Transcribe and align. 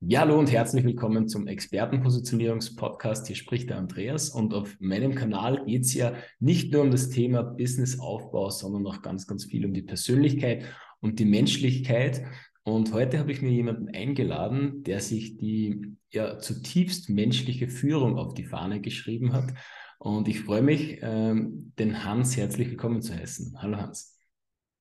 Ja, 0.00 0.20
hallo 0.20 0.38
und 0.38 0.52
herzlich 0.52 0.84
willkommen 0.84 1.26
zum 1.26 1.48
Expertenpositionierungspodcast. 1.48 3.26
Hier 3.26 3.34
spricht 3.34 3.68
der 3.68 3.78
Andreas 3.78 4.30
und 4.30 4.54
auf 4.54 4.76
meinem 4.78 5.16
Kanal 5.16 5.64
geht 5.64 5.82
es 5.82 5.92
ja 5.92 6.14
nicht 6.38 6.72
nur 6.72 6.82
um 6.82 6.92
das 6.92 7.08
Thema 7.08 7.42
Businessaufbau, 7.42 8.48
sondern 8.50 8.86
auch 8.86 9.02
ganz, 9.02 9.26
ganz 9.26 9.46
viel 9.46 9.66
um 9.66 9.74
die 9.74 9.82
Persönlichkeit 9.82 10.64
und 11.00 11.18
die 11.18 11.24
Menschlichkeit. 11.24 12.22
Und 12.62 12.92
heute 12.92 13.18
habe 13.18 13.32
ich 13.32 13.42
mir 13.42 13.50
jemanden 13.50 13.88
eingeladen, 13.88 14.84
der 14.84 15.00
sich 15.00 15.36
die 15.36 15.96
ja 16.12 16.38
zutiefst 16.38 17.10
menschliche 17.10 17.66
Führung 17.66 18.18
auf 18.18 18.34
die 18.34 18.44
Fahne 18.44 18.80
geschrieben 18.80 19.32
hat. 19.32 19.52
Und 19.98 20.28
ich 20.28 20.42
freue 20.42 20.62
mich, 20.62 21.00
ähm, 21.02 21.72
den 21.76 22.04
Hans 22.04 22.36
herzlich 22.36 22.70
willkommen 22.70 23.02
zu 23.02 23.16
heißen. 23.16 23.60
Hallo 23.60 23.78
Hans. 23.78 24.16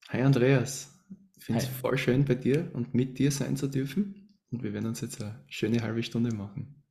Hi 0.09 0.21
Andreas, 0.21 0.95
ich 1.37 1.43
finde 1.43 1.63
es 1.63 1.67
voll 1.67 1.97
schön 1.97 2.23
bei 2.23 2.35
dir 2.35 2.69
und 2.75 2.93
mit 2.93 3.17
dir 3.17 3.31
sein 3.31 3.55
zu 3.55 3.67
dürfen. 3.67 4.26
Und 4.51 4.63
wir 4.63 4.73
werden 4.73 4.87
uns 4.87 5.01
jetzt 5.01 5.21
eine 5.21 5.43
schöne 5.47 5.81
halbe 5.81 6.03
Stunde 6.03 6.33
machen. 6.33 6.83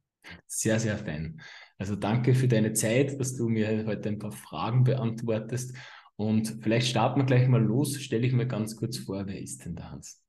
Sehr, 0.47 0.81
sehr 0.81 0.99
fein. 0.99 1.41
Also 1.79 1.97
danke 1.97 2.35
für 2.35 2.49
deine 2.49 2.73
Zeit, 2.73 3.19
dass 3.21 3.37
du 3.37 3.49
mir 3.49 3.87
heute 3.87 4.09
ein 4.09 4.19
paar 4.19 4.33
Fragen 4.33 4.85
beantwortest. 4.85 5.75
Und 6.17 6.59
vielleicht 6.63 6.89
starten 6.89 7.21
wir 7.21 7.27
gleich 7.27 7.49
mal 7.49 7.63
los. 7.63 8.01
Stelle 8.01 8.27
ich 8.27 8.33
mir 8.33 8.47
ganz 8.47 8.77
kurz 8.77 8.99
vor, 8.99 9.27
wer 9.27 9.41
ist 9.41 9.65
denn 9.65 9.77
der 9.77 9.91
Hans? 9.91 10.23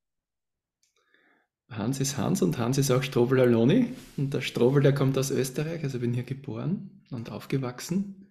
Hans 1.70 2.00
ist 2.00 2.16
Hans 2.16 2.40
und 2.40 2.56
Hans 2.58 2.78
ist 2.78 2.90
auch 2.90 3.02
Strobel 3.02 3.40
Aloni. 3.40 3.92
Und 4.16 4.32
der 4.32 4.40
Strobel, 4.40 4.82
der 4.82 4.94
kommt 4.94 5.18
aus 5.18 5.30
Österreich, 5.30 5.82
also 5.82 5.98
bin 5.98 6.14
hier 6.14 6.22
geboren 6.22 7.02
und 7.10 7.30
aufgewachsen. 7.30 8.28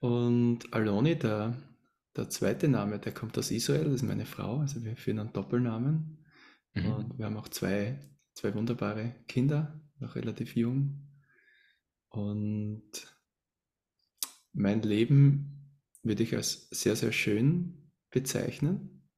Und 0.00 0.72
Aloni, 0.72 1.16
der, 1.16 1.56
der 2.16 2.28
zweite 2.30 2.68
Name, 2.68 2.98
der 2.98 3.12
kommt 3.12 3.36
aus 3.38 3.50
Israel, 3.50 3.84
das 3.84 3.94
ist 3.94 4.02
meine 4.02 4.26
Frau, 4.26 4.58
also 4.58 4.82
wir 4.84 4.96
führen 4.96 5.18
einen 5.18 5.32
Doppelnamen. 5.32 6.19
Mhm. 6.74 6.92
Und 6.92 7.18
wir 7.18 7.26
haben 7.26 7.36
auch 7.36 7.48
zwei, 7.48 7.98
zwei 8.34 8.54
wunderbare 8.54 9.14
Kinder, 9.28 9.80
noch 9.98 10.14
relativ 10.14 10.56
jung. 10.56 11.08
Und 12.08 12.90
mein 14.52 14.82
Leben 14.82 15.78
würde 16.02 16.22
ich 16.22 16.34
als 16.34 16.68
sehr, 16.70 16.96
sehr 16.96 17.12
schön 17.12 17.92
bezeichnen 18.10 19.08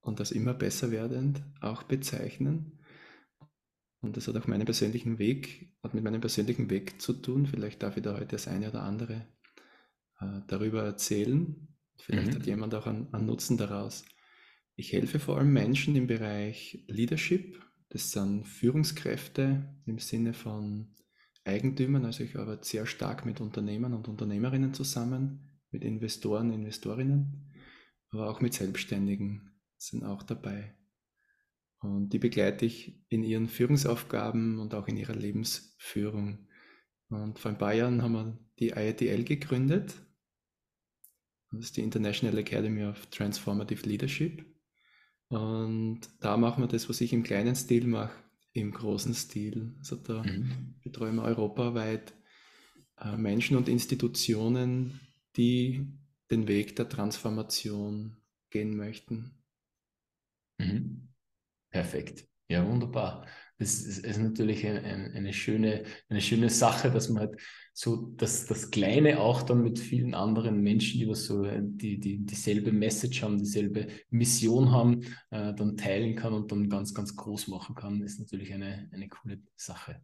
und 0.00 0.20
als 0.20 0.30
immer 0.30 0.54
besser 0.54 0.90
werdend 0.90 1.42
auch 1.60 1.84
bezeichnen. 1.84 2.80
Und 4.00 4.16
das 4.16 4.28
hat 4.28 4.36
auch 4.36 4.46
meinen 4.46 4.64
persönlichen 4.64 5.18
Weg, 5.18 5.74
hat 5.82 5.94
mit 5.94 6.04
meinem 6.04 6.20
persönlichen 6.20 6.70
Weg 6.70 7.00
zu 7.00 7.14
tun. 7.14 7.46
Vielleicht 7.46 7.82
darf 7.82 7.96
ich 7.96 8.02
da 8.02 8.14
heute 8.14 8.36
das 8.36 8.46
eine 8.46 8.68
oder 8.68 8.82
andere 8.82 9.26
äh, 10.20 10.40
darüber 10.46 10.84
erzählen. 10.84 11.68
Vielleicht 11.98 12.28
mhm. 12.28 12.34
hat 12.34 12.46
jemand 12.46 12.74
auch 12.74 12.86
einen, 12.86 13.12
einen 13.12 13.26
Nutzen 13.26 13.56
daraus. 13.56 14.04
Ich 14.78 14.92
helfe 14.92 15.18
vor 15.18 15.38
allem 15.38 15.52
Menschen 15.52 15.96
im 15.96 16.06
Bereich 16.06 16.84
Leadership. 16.86 17.60
Das 17.88 18.12
sind 18.12 18.46
Führungskräfte 18.46 19.76
im 19.86 19.98
Sinne 19.98 20.34
von 20.34 20.94
Eigentümern. 21.44 22.04
Also 22.04 22.22
ich 22.22 22.36
arbeite 22.36 22.64
sehr 22.64 22.86
stark 22.86 23.26
mit 23.26 23.40
Unternehmern 23.40 23.92
und 23.92 24.06
Unternehmerinnen 24.06 24.72
zusammen, 24.74 25.50
mit 25.72 25.82
Investoren, 25.82 26.52
Investorinnen, 26.52 27.50
aber 28.10 28.30
auch 28.30 28.40
mit 28.40 28.54
Selbstständigen 28.54 29.50
sind 29.78 30.04
auch 30.04 30.22
dabei. 30.22 30.76
Und 31.80 32.10
die 32.12 32.20
begleite 32.20 32.64
ich 32.64 33.04
in 33.08 33.24
ihren 33.24 33.48
Führungsaufgaben 33.48 34.60
und 34.60 34.74
auch 34.74 34.86
in 34.86 34.96
ihrer 34.96 35.16
Lebensführung. 35.16 36.46
Und 37.08 37.40
vor 37.40 37.50
ein 37.50 37.58
paar 37.58 37.74
Jahren 37.74 38.00
haben 38.00 38.12
wir 38.12 38.38
die 38.60 38.68
IATL 38.68 39.24
gegründet. 39.24 39.92
Das 41.50 41.64
ist 41.64 41.76
die 41.76 41.82
International 41.82 42.38
Academy 42.38 42.84
of 42.84 43.06
Transformative 43.06 43.84
Leadership. 43.84 44.46
Und 45.28 46.00
da 46.20 46.36
machen 46.36 46.62
wir 46.62 46.68
das, 46.68 46.88
was 46.88 47.00
ich 47.00 47.12
im 47.12 47.22
kleinen 47.22 47.54
Stil 47.54 47.86
mache, 47.86 48.16
im 48.52 48.72
großen 48.72 49.14
Stil. 49.14 49.74
Also 49.78 49.96
da 49.96 50.22
mhm. 50.22 50.74
betreuen 50.82 51.16
wir 51.16 51.24
europaweit 51.24 52.14
äh, 52.98 53.16
Menschen 53.16 53.56
und 53.56 53.68
Institutionen, 53.68 55.00
die 55.36 55.86
den 56.30 56.48
Weg 56.48 56.76
der 56.76 56.88
Transformation 56.88 58.16
gehen 58.50 58.76
möchten. 58.76 59.42
Mhm. 60.58 61.08
Perfekt. 61.70 62.26
Ja, 62.48 62.66
wunderbar 62.66 63.26
das 63.58 63.80
ist, 63.80 64.04
ist 64.04 64.18
natürlich 64.18 64.66
ein, 64.66 64.84
ein, 64.84 65.12
eine, 65.12 65.32
schöne, 65.32 65.82
eine 66.08 66.20
schöne 66.20 66.48
Sache, 66.48 66.90
dass 66.90 67.08
man 67.08 67.20
halt 67.20 67.40
so 67.78 68.12
dass 68.16 68.46
das 68.46 68.72
Kleine 68.72 69.20
auch 69.20 69.42
dann 69.42 69.62
mit 69.62 69.78
vielen 69.78 70.14
anderen 70.14 70.62
Menschen, 70.62 70.98
die 70.98 71.08
was 71.08 71.26
so 71.26 71.44
die, 71.44 72.00
die 72.00 72.18
dieselbe 72.26 72.72
Message 72.72 73.22
haben, 73.22 73.38
dieselbe 73.38 73.86
Mission 74.10 74.72
haben, 74.72 75.02
äh, 75.30 75.54
dann 75.54 75.76
teilen 75.76 76.16
kann 76.16 76.32
und 76.32 76.50
dann 76.50 76.68
ganz, 76.68 76.92
ganz 76.92 77.14
groß 77.14 77.46
machen 77.46 77.76
kann, 77.76 78.02
ist 78.02 78.18
natürlich 78.18 78.52
eine, 78.52 78.88
eine 78.92 79.08
coole 79.08 79.40
Sache. 79.54 80.00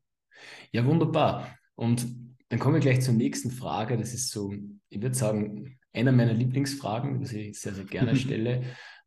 Ja, 0.70 0.84
wunderbar. 0.84 1.58
Und 1.74 2.06
dann 2.48 2.60
kommen 2.60 2.74
wir 2.74 2.80
gleich 2.80 3.00
zur 3.00 3.14
nächsten 3.14 3.50
Frage. 3.50 3.96
Das 3.96 4.14
ist 4.14 4.30
so, 4.30 4.54
ich 4.88 5.02
würde 5.02 5.16
sagen, 5.16 5.78
einer 5.92 6.12
meiner 6.12 6.34
Lieblingsfragen, 6.34 7.24
die 7.24 7.48
ich 7.48 7.58
sehr, 7.58 7.74
sehr 7.74 7.84
gerne 7.84 8.14
stelle. 8.14 8.62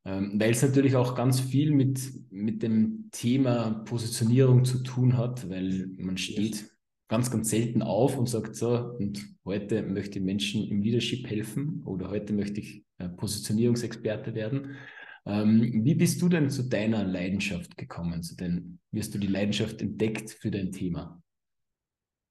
Ähm, 0.08 0.40
weil 0.40 0.52
es 0.52 0.62
natürlich 0.62 0.96
auch 0.96 1.16
ganz 1.16 1.42
viel 1.42 1.72
mit, 1.72 2.00
mit 2.32 2.64
dem 2.64 3.10
Thema 3.12 3.72
Positionierung 3.84 4.64
zu 4.64 4.82
tun 4.82 5.18
hat, 5.18 5.50
weil 5.50 5.88
man 5.98 6.18
steht 6.18 6.72
ganz, 7.10 7.30
ganz 7.30 7.50
selten 7.50 7.82
auf 7.82 8.18
und 8.18 8.30
sagt 8.30 8.56
so, 8.56 8.94
und 9.00 9.22
heute 9.44 9.84
möchte 9.84 10.20
ich 10.20 10.26
Menschen 10.26 10.66
im 10.66 10.82
Leadership 10.82 11.30
helfen 11.30 11.84
oder 11.84 12.10
heute 12.10 12.32
möchte 12.32 12.62
ich 12.62 12.86
äh, 13.00 13.10
Positionierungsexperte 13.10 14.34
werden. 14.34 14.78
Ähm, 15.26 15.84
wie 15.84 15.96
bist 15.96 16.22
du 16.22 16.30
denn 16.30 16.50
zu 16.50 16.64
deiner 16.64 17.04
Leidenschaft 17.04 17.76
gekommen? 17.76 18.24
Zu 18.24 18.38
den, 18.38 18.80
wie 18.92 19.02
hast 19.02 19.14
du 19.14 19.18
die 19.18 19.28
Leidenschaft 19.28 19.82
entdeckt 19.82 20.32
für 20.32 20.52
dein 20.52 20.72
Thema? 20.72 21.22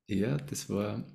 Ja, 0.08 0.38
das 0.38 0.70
war 0.70 1.06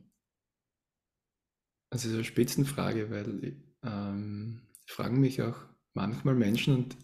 also 1.89 2.07
so 2.07 2.15
eine 2.17 2.23
Spitzenfrage, 2.23 3.09
weil 3.09 3.57
ähm, 3.81 4.61
fragen 4.85 5.19
mich 5.19 5.41
auch 5.41 5.70
manchmal 5.93 6.35
Menschen 6.35 6.75
und 6.75 6.97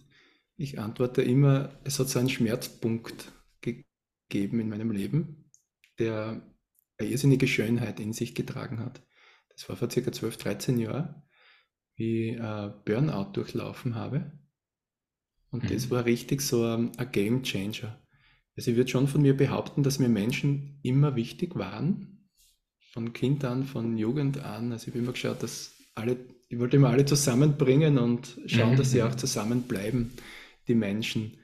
ich 0.56 0.80
antworte 0.80 1.22
immer, 1.22 1.80
es 1.84 2.00
hat 2.00 2.10
so 2.10 2.20
einen 2.20 2.30
Schmerzpunkt 2.30 3.32
gegeben 3.62 4.60
in 4.60 4.70
meinem 4.70 4.92
Leben, 4.92 5.52
der 6.00 6.42
eine 6.98 7.10
irrsinnige 7.10 7.48
Schönheit 7.48 8.00
in 8.00 8.14
sich 8.14 8.34
getragen 8.34 8.80
hat. 8.80 9.02
Das 9.50 9.70
war 9.70 9.76
vor 9.76 9.90
circa 9.90 10.12
12, 10.12 10.38
13 10.38 10.80
Jahren, 10.80 11.24
wie 11.96 12.32
ich 12.32 12.38
Burnout 12.86 13.32
durchlaufen 13.34 13.96
habe. 13.96 14.32
Und 15.52 15.64
mhm. 15.64 15.68
das 15.70 15.90
war 15.90 16.06
richtig 16.06 16.42
so 16.42 16.64
ein, 16.64 16.98
ein 16.98 17.12
Game 17.12 17.44
Changer. 17.44 18.00
Also 18.56 18.72
ich 18.72 18.78
würde 18.78 18.90
schon 18.90 19.08
von 19.08 19.22
mir 19.22 19.38
behaupten, 19.38 19.84
dass 19.84 20.00
mir 20.00 20.10
Menschen 20.10 20.80
immer 20.82 21.16
wichtig 21.16 21.56
waren. 21.56 22.30
Von 22.92 23.14
Kind 23.14 23.46
an, 23.46 23.64
von 23.64 23.98
Jugend 23.98 24.40
an. 24.40 24.72
Also 24.72 24.88
ich 24.88 24.94
habe 24.94 25.00
immer 25.00 25.12
geschaut, 25.12 25.44
dass 25.44 25.76
alle 25.94 26.18
ich 26.50 26.60
wollte 26.60 26.78
immer 26.78 26.90
alle 26.90 27.06
zusammenbringen 27.06 27.98
und 27.98 28.40
schauen, 28.46 28.74
mhm. 28.74 28.78
dass 28.78 28.92
sie 28.92 29.04
auch 29.04 29.16
zusammenbleiben, 29.16 30.12
die 30.68 30.76
Menschen. 30.76 31.38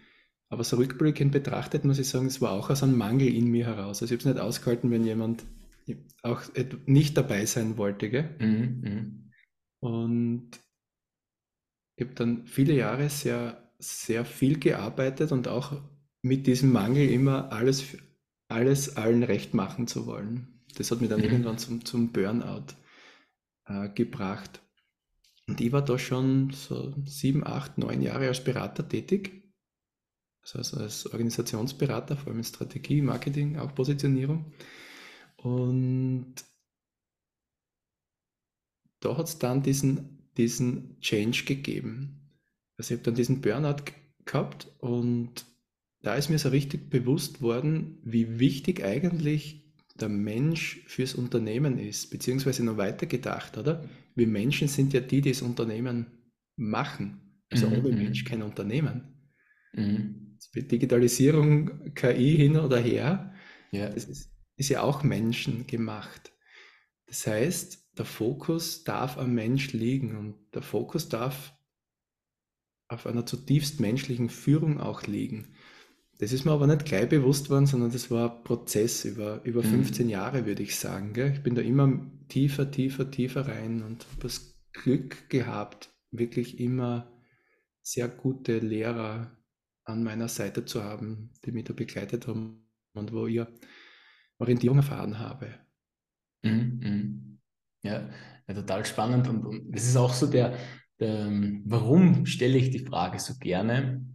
Aber 0.49 0.63
so 0.63 0.77
rückblickend 0.77 1.31
betrachtet 1.31 1.83
muss 1.83 1.99
ich 1.99 2.07
sagen, 2.07 2.27
es 2.27 2.41
war 2.41 2.51
auch 2.51 2.69
aus 2.69 2.83
einem 2.83 2.97
Mangel 2.97 3.27
in 3.27 3.47
mir 3.47 3.65
heraus. 3.65 4.01
Also 4.01 4.05
ich 4.05 4.21
habe 4.21 4.29
es 4.29 4.35
nicht 4.35 4.43
ausgehalten, 4.43 4.91
wenn 4.91 5.03
jemand 5.03 5.43
auch 6.21 6.41
nicht 6.85 7.17
dabei 7.17 7.45
sein 7.45 7.77
wollte. 7.77 8.09
Gell? 8.09 8.35
Mhm. 8.39 8.81
mhm. 8.81 9.19
Und 9.79 10.51
ich 11.97 12.05
habe 12.05 12.15
dann 12.15 12.47
viele 12.47 12.73
Jahre 12.73 13.09
sehr, 13.09 13.73
sehr 13.79 14.23
viel 14.23 14.57
gearbeitet 14.57 15.31
und 15.33 15.47
auch 15.49 15.81
mit 16.21 16.47
diesem 16.47 16.71
Mangel 16.71 17.09
immer 17.09 17.51
alles, 17.51 17.97
alles 18.47 18.95
allen 18.95 19.23
recht 19.23 19.53
machen 19.53 19.87
zu 19.87 20.05
wollen. 20.05 20.63
Das 20.77 20.89
hat 20.89 21.01
mich 21.01 21.09
dann 21.09 21.19
mhm. 21.19 21.25
irgendwann 21.25 21.57
zum, 21.57 21.83
zum 21.83 22.13
Burnout 22.13 22.67
äh, 23.65 23.89
gebracht. 23.89 24.61
Und 25.47 25.59
ich 25.59 25.71
war 25.71 25.83
da 25.83 25.99
schon 25.99 26.51
so 26.51 26.93
sieben, 27.05 27.45
acht, 27.45 27.77
neun 27.77 28.01
Jahre 28.01 28.27
als 28.27 28.43
Berater 28.43 28.87
tätig. 28.87 29.43
Also 30.41 30.77
als 30.77 31.05
Organisationsberater, 31.05 32.17
vor 32.17 32.27
allem 32.27 32.39
in 32.39 32.43
Strategie, 32.43 33.01
Marketing, 33.01 33.57
auch 33.57 33.75
Positionierung. 33.75 34.53
Und 35.37 36.35
da 38.99 39.17
hat 39.17 39.27
es 39.27 39.39
dann 39.39 39.63
diesen, 39.63 40.29
diesen 40.37 40.99
Change 41.01 41.43
gegeben. 41.45 42.39
Also 42.77 42.93
ich 42.93 42.99
habe 42.99 43.05
dann 43.05 43.15
diesen 43.15 43.41
Burnout 43.41 43.83
gehabt 44.25 44.71
und 44.79 45.45
da 46.01 46.15
ist 46.15 46.29
mir 46.29 46.39
so 46.39 46.49
richtig 46.49 46.89
bewusst 46.89 47.41
worden, 47.41 47.99
wie 48.03 48.39
wichtig 48.39 48.83
eigentlich 48.83 49.62
der 49.95 50.09
Mensch 50.09 50.83
fürs 50.87 51.13
Unternehmen 51.13 51.77
ist, 51.77 52.09
beziehungsweise 52.09 52.63
noch 52.63 52.77
weiter 52.77 53.05
gedacht, 53.05 53.57
oder? 53.57 53.87
Wir 54.15 54.27
Menschen 54.27 54.67
sind 54.67 54.93
ja 54.93 54.99
die, 54.99 55.21
die 55.21 55.31
das 55.31 55.41
Unternehmen 55.41 56.07
machen. 56.55 57.41
Also 57.49 57.67
mhm. 57.67 57.73
ohne 57.73 57.91
mhm. 57.91 58.03
Mensch 58.03 58.25
kein 58.25 58.41
Unternehmen. 58.41 59.31
Mhm. 59.73 60.37
Digitalisierung, 60.55 61.93
KI 61.93 62.35
hin 62.35 62.57
oder 62.57 62.79
her, 62.79 63.33
ja. 63.71 63.89
das 63.89 64.05
ist, 64.05 64.31
ist 64.55 64.69
ja 64.69 64.81
auch 64.81 65.03
menschengemacht. 65.03 66.31
Das 67.07 67.25
heißt, 67.27 67.97
der 67.97 68.05
Fokus 68.05 68.83
darf 68.83 69.17
am 69.17 69.33
Mensch 69.33 69.73
liegen 69.73 70.17
und 70.17 70.35
der 70.53 70.63
Fokus 70.63 71.09
darf 71.09 71.53
auf 72.87 73.07
einer 73.07 73.25
zutiefst 73.25 73.79
menschlichen 73.79 74.29
Führung 74.29 74.79
auch 74.79 75.03
liegen. 75.03 75.55
Das 76.19 76.31
ist 76.31 76.45
mir 76.45 76.51
aber 76.51 76.67
nicht 76.67 76.85
gleich 76.85 77.09
bewusst 77.09 77.49
worden, 77.49 77.65
sondern 77.65 77.91
das 77.91 78.11
war 78.11 78.37
ein 78.37 78.43
Prozess 78.43 79.03
über, 79.05 79.43
über 79.43 79.63
15 79.63 80.05
mhm. 80.05 80.11
Jahre, 80.11 80.45
würde 80.45 80.63
ich 80.63 80.75
sagen. 80.75 81.13
Gell? 81.13 81.33
Ich 81.33 81.43
bin 81.43 81.55
da 81.55 81.61
immer 81.61 81.99
tiefer, 82.29 82.69
tiefer, 82.69 83.09
tiefer 83.09 83.47
rein 83.47 83.81
und 83.81 84.05
habe 84.11 84.21
das 84.21 84.55
Glück 84.73 85.29
gehabt, 85.29 85.93
wirklich 86.11 86.59
immer 86.59 87.11
sehr 87.81 88.07
gute 88.07 88.59
Lehrer 88.59 89.37
an 89.85 90.03
meiner 90.03 90.27
Seite 90.27 90.65
zu 90.65 90.83
haben, 90.83 91.31
die 91.45 91.51
mich 91.51 91.65
da 91.65 91.73
begleitet 91.73 92.27
haben 92.27 92.69
und 92.93 93.11
wo 93.11 93.27
ich 93.27 93.45
Orientierung 94.37 94.77
erfahren 94.77 95.19
habe. 95.19 95.53
Mhm, 96.43 96.79
mhm. 96.81 97.39
Ja, 97.83 98.09
ja, 98.47 98.53
total 98.53 98.85
spannend. 98.85 99.27
Und, 99.27 99.45
und 99.45 99.71
das 99.71 99.85
ist 99.85 99.97
auch 99.97 100.13
so 100.13 100.27
der, 100.27 100.57
der 100.99 101.29
warum 101.65 102.25
stelle 102.25 102.57
ich 102.57 102.69
die 102.69 102.85
Frage 102.85 103.19
so 103.19 103.33
gerne? 103.39 104.05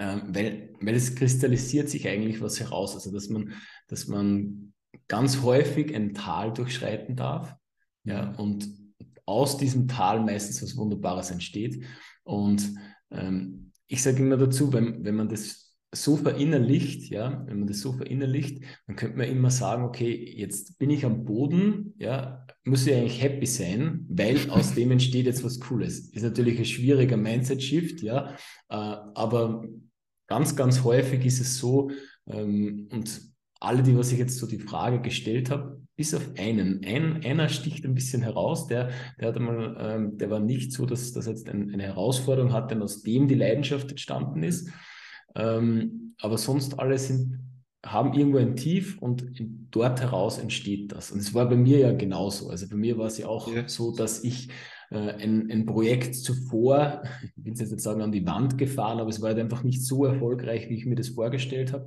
Ähm, 0.00 0.22
weil, 0.28 0.74
weil 0.80 0.94
es 0.94 1.14
kristallisiert 1.14 1.90
sich 1.90 2.08
eigentlich 2.08 2.40
was 2.40 2.58
heraus. 2.58 2.94
Also, 2.94 3.12
dass 3.12 3.28
man, 3.28 3.52
dass 3.86 4.08
man 4.08 4.72
ganz 5.08 5.42
häufig 5.42 5.94
ein 5.94 6.14
Tal 6.14 6.52
durchschreiten 6.52 7.16
darf. 7.16 7.54
Ja, 8.04 8.32
und 8.36 8.66
aus 9.26 9.58
diesem 9.58 9.86
Tal 9.86 10.20
meistens 10.20 10.62
was 10.62 10.76
Wunderbares 10.76 11.30
entsteht. 11.30 11.84
Und 12.24 12.74
ähm, 13.10 13.72
ich 13.86 14.02
sage 14.02 14.22
immer 14.22 14.38
dazu, 14.38 14.72
wenn, 14.72 15.04
wenn 15.04 15.16
man 15.16 15.28
das 15.28 15.76
so 15.92 16.16
verinnerlicht, 16.16 17.10
ja, 17.10 17.44
wenn 17.46 17.58
man 17.58 17.68
das 17.68 17.80
so 17.80 17.92
verinnerlicht, 17.92 18.62
dann 18.86 18.96
könnte 18.96 19.18
man 19.18 19.28
immer 19.28 19.50
sagen, 19.50 19.84
okay, 19.84 20.34
jetzt 20.36 20.78
bin 20.78 20.88
ich 20.88 21.04
am 21.04 21.24
Boden, 21.24 21.94
ja, 21.98 22.46
muss 22.64 22.86
ich 22.86 22.94
eigentlich 22.94 23.20
happy 23.20 23.46
sein, 23.46 24.06
weil 24.08 24.50
aus 24.50 24.74
dem 24.74 24.92
entsteht 24.92 25.26
jetzt 25.26 25.44
was 25.44 25.58
Cooles. 25.60 26.08
Ist 26.10 26.22
natürlich 26.22 26.58
ein 26.58 26.64
schwieriger 26.64 27.16
Mindset-Shift, 27.16 28.02
ja, 28.02 28.34
äh, 28.68 28.74
aber 28.76 29.64
ganz, 30.30 30.54
ganz 30.56 30.84
häufig 30.84 31.26
ist 31.26 31.40
es 31.40 31.58
so, 31.58 31.90
ähm, 32.26 32.88
und 32.92 33.20
alle, 33.58 33.82
die, 33.82 33.98
was 33.98 34.12
ich 34.12 34.18
jetzt 34.18 34.38
so 34.38 34.46
die 34.46 34.60
Frage 34.60 35.02
gestellt 35.02 35.50
habe, 35.50 35.82
bis 35.96 36.14
auf 36.14 36.26
einen. 36.38 36.82
Ein, 36.82 37.22
einer 37.24 37.50
sticht 37.50 37.84
ein 37.84 37.94
bisschen 37.94 38.22
heraus, 38.22 38.68
der, 38.68 38.90
der 39.18 39.28
hat 39.28 39.36
einmal, 39.36 39.76
ähm, 39.78 40.16
der 40.16 40.30
war 40.30 40.40
nicht 40.40 40.72
so, 40.72 40.86
dass 40.86 41.12
das 41.12 41.26
jetzt 41.26 41.50
ein, 41.50 41.70
eine 41.70 41.82
Herausforderung 41.82 42.54
hat, 42.54 42.70
denn 42.70 42.80
aus 42.80 43.02
dem 43.02 43.28
die 43.28 43.34
Leidenschaft 43.34 43.90
entstanden 43.90 44.42
ist. 44.42 44.70
Ähm, 45.34 46.14
aber 46.22 46.38
sonst 46.38 46.78
alle 46.78 46.96
sind, 46.96 47.40
haben 47.84 48.14
irgendwo 48.14 48.38
ein 48.38 48.56
Tief 48.56 48.98
und 49.02 49.26
dort 49.70 50.00
heraus 50.00 50.38
entsteht 50.38 50.92
das. 50.92 51.10
Und 51.10 51.18
es 51.18 51.34
war 51.34 51.48
bei 51.48 51.56
mir 51.56 51.80
ja 51.80 51.92
genauso. 51.92 52.48
Also 52.48 52.68
bei 52.68 52.76
mir 52.76 52.96
war 52.96 53.06
es 53.06 53.18
ja 53.18 53.26
auch 53.26 53.52
ja. 53.52 53.68
so, 53.68 53.94
dass 53.94 54.24
ich 54.24 54.48
ein, 54.96 55.50
ein 55.50 55.66
Projekt 55.66 56.16
zuvor, 56.16 57.02
ich 57.36 57.44
will 57.44 57.52
es 57.52 57.60
jetzt 57.60 57.72
nicht 57.72 57.82
sagen, 57.82 58.02
an 58.02 58.12
die 58.12 58.26
Wand 58.26 58.58
gefahren, 58.58 58.98
aber 58.98 59.10
es 59.10 59.20
war 59.20 59.28
halt 59.28 59.38
einfach 59.38 59.62
nicht 59.62 59.84
so 59.84 60.04
erfolgreich, 60.04 60.68
wie 60.68 60.74
ich 60.74 60.86
mir 60.86 60.96
das 60.96 61.10
vorgestellt 61.10 61.72
habe. 61.72 61.86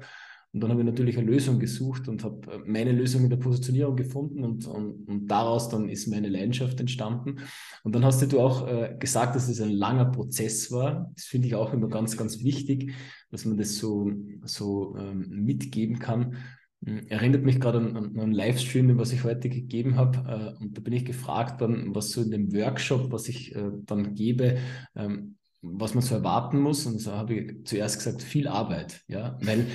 Und 0.54 0.62
dann 0.62 0.70
habe 0.70 0.82
ich 0.82 0.86
natürlich 0.86 1.18
eine 1.18 1.32
Lösung 1.32 1.60
gesucht 1.60 2.08
und 2.08 2.24
habe 2.24 2.52
äh, 2.52 2.60
meine 2.66 2.92
Lösung 2.92 3.24
in 3.24 3.32
der 3.32 3.38
Positionierung 3.38 3.96
gefunden 3.96 4.44
und, 4.44 4.68
und, 4.68 5.08
und 5.08 5.28
daraus 5.28 5.68
dann 5.70 5.90
ist 5.90 6.08
meine 6.08 6.30
Leidenschaft 6.30 6.80
entstanden. 6.80 7.38
Und 7.84 7.96
dann 7.96 8.06
hast 8.06 8.22
du 8.32 8.40
auch 8.40 8.68
äh, 8.68 8.96
gesagt, 9.00 9.36
dass 9.36 9.50
es 9.50 9.60
ein 9.60 9.72
langer 9.72 10.06
Prozess 10.06 10.72
war. 10.72 11.12
Das 11.16 11.26
finde 11.26 11.48
ich 11.48 11.56
auch 11.56 11.74
immer 11.74 11.90
ganz, 11.90 12.18
ganz 12.18 12.44
wichtig, 12.44 12.94
dass 13.32 13.46
man 13.46 13.58
das 13.58 13.78
so, 13.78 14.12
so 14.44 14.96
ähm, 14.96 15.28
mitgeben 15.44 15.98
kann. 15.98 16.38
Hm, 16.86 17.08
erinnert 17.08 17.44
mich 17.44 17.60
gerade 17.60 17.78
an, 17.78 17.96
an 17.96 18.20
einen 18.20 18.34
Livestream, 18.34 18.98
was 18.98 19.14
ich 19.14 19.24
heute 19.24 19.50
gegeben 19.50 19.96
habe. 19.96 20.56
Äh, 20.58 20.64
und 20.64 20.78
da 20.78 20.82
bin 20.82 20.94
ich 20.94 21.06
gefragt 21.06 21.62
worden, 21.62 21.94
was 21.96 22.12
so 22.12 22.22
in 22.22 22.32
dem 22.32 22.54
Workshop, 22.54 23.12
was 23.12 23.28
ich 23.28 23.56
äh, 23.56 23.72
dann 23.86 24.16
gebe, 24.16 24.58
ähm, 24.96 25.38
was 25.62 25.94
man 25.94 26.04
so 26.04 26.16
erwarten 26.16 26.60
muss. 26.60 26.86
Und 26.86 27.00
so 27.00 27.14
habe 27.14 27.36
ich 27.36 27.66
zuerst 27.66 27.98
gesagt, 27.98 28.22
viel 28.22 28.48
Arbeit. 28.48 29.02
Ja, 29.08 29.38
weil 29.42 29.68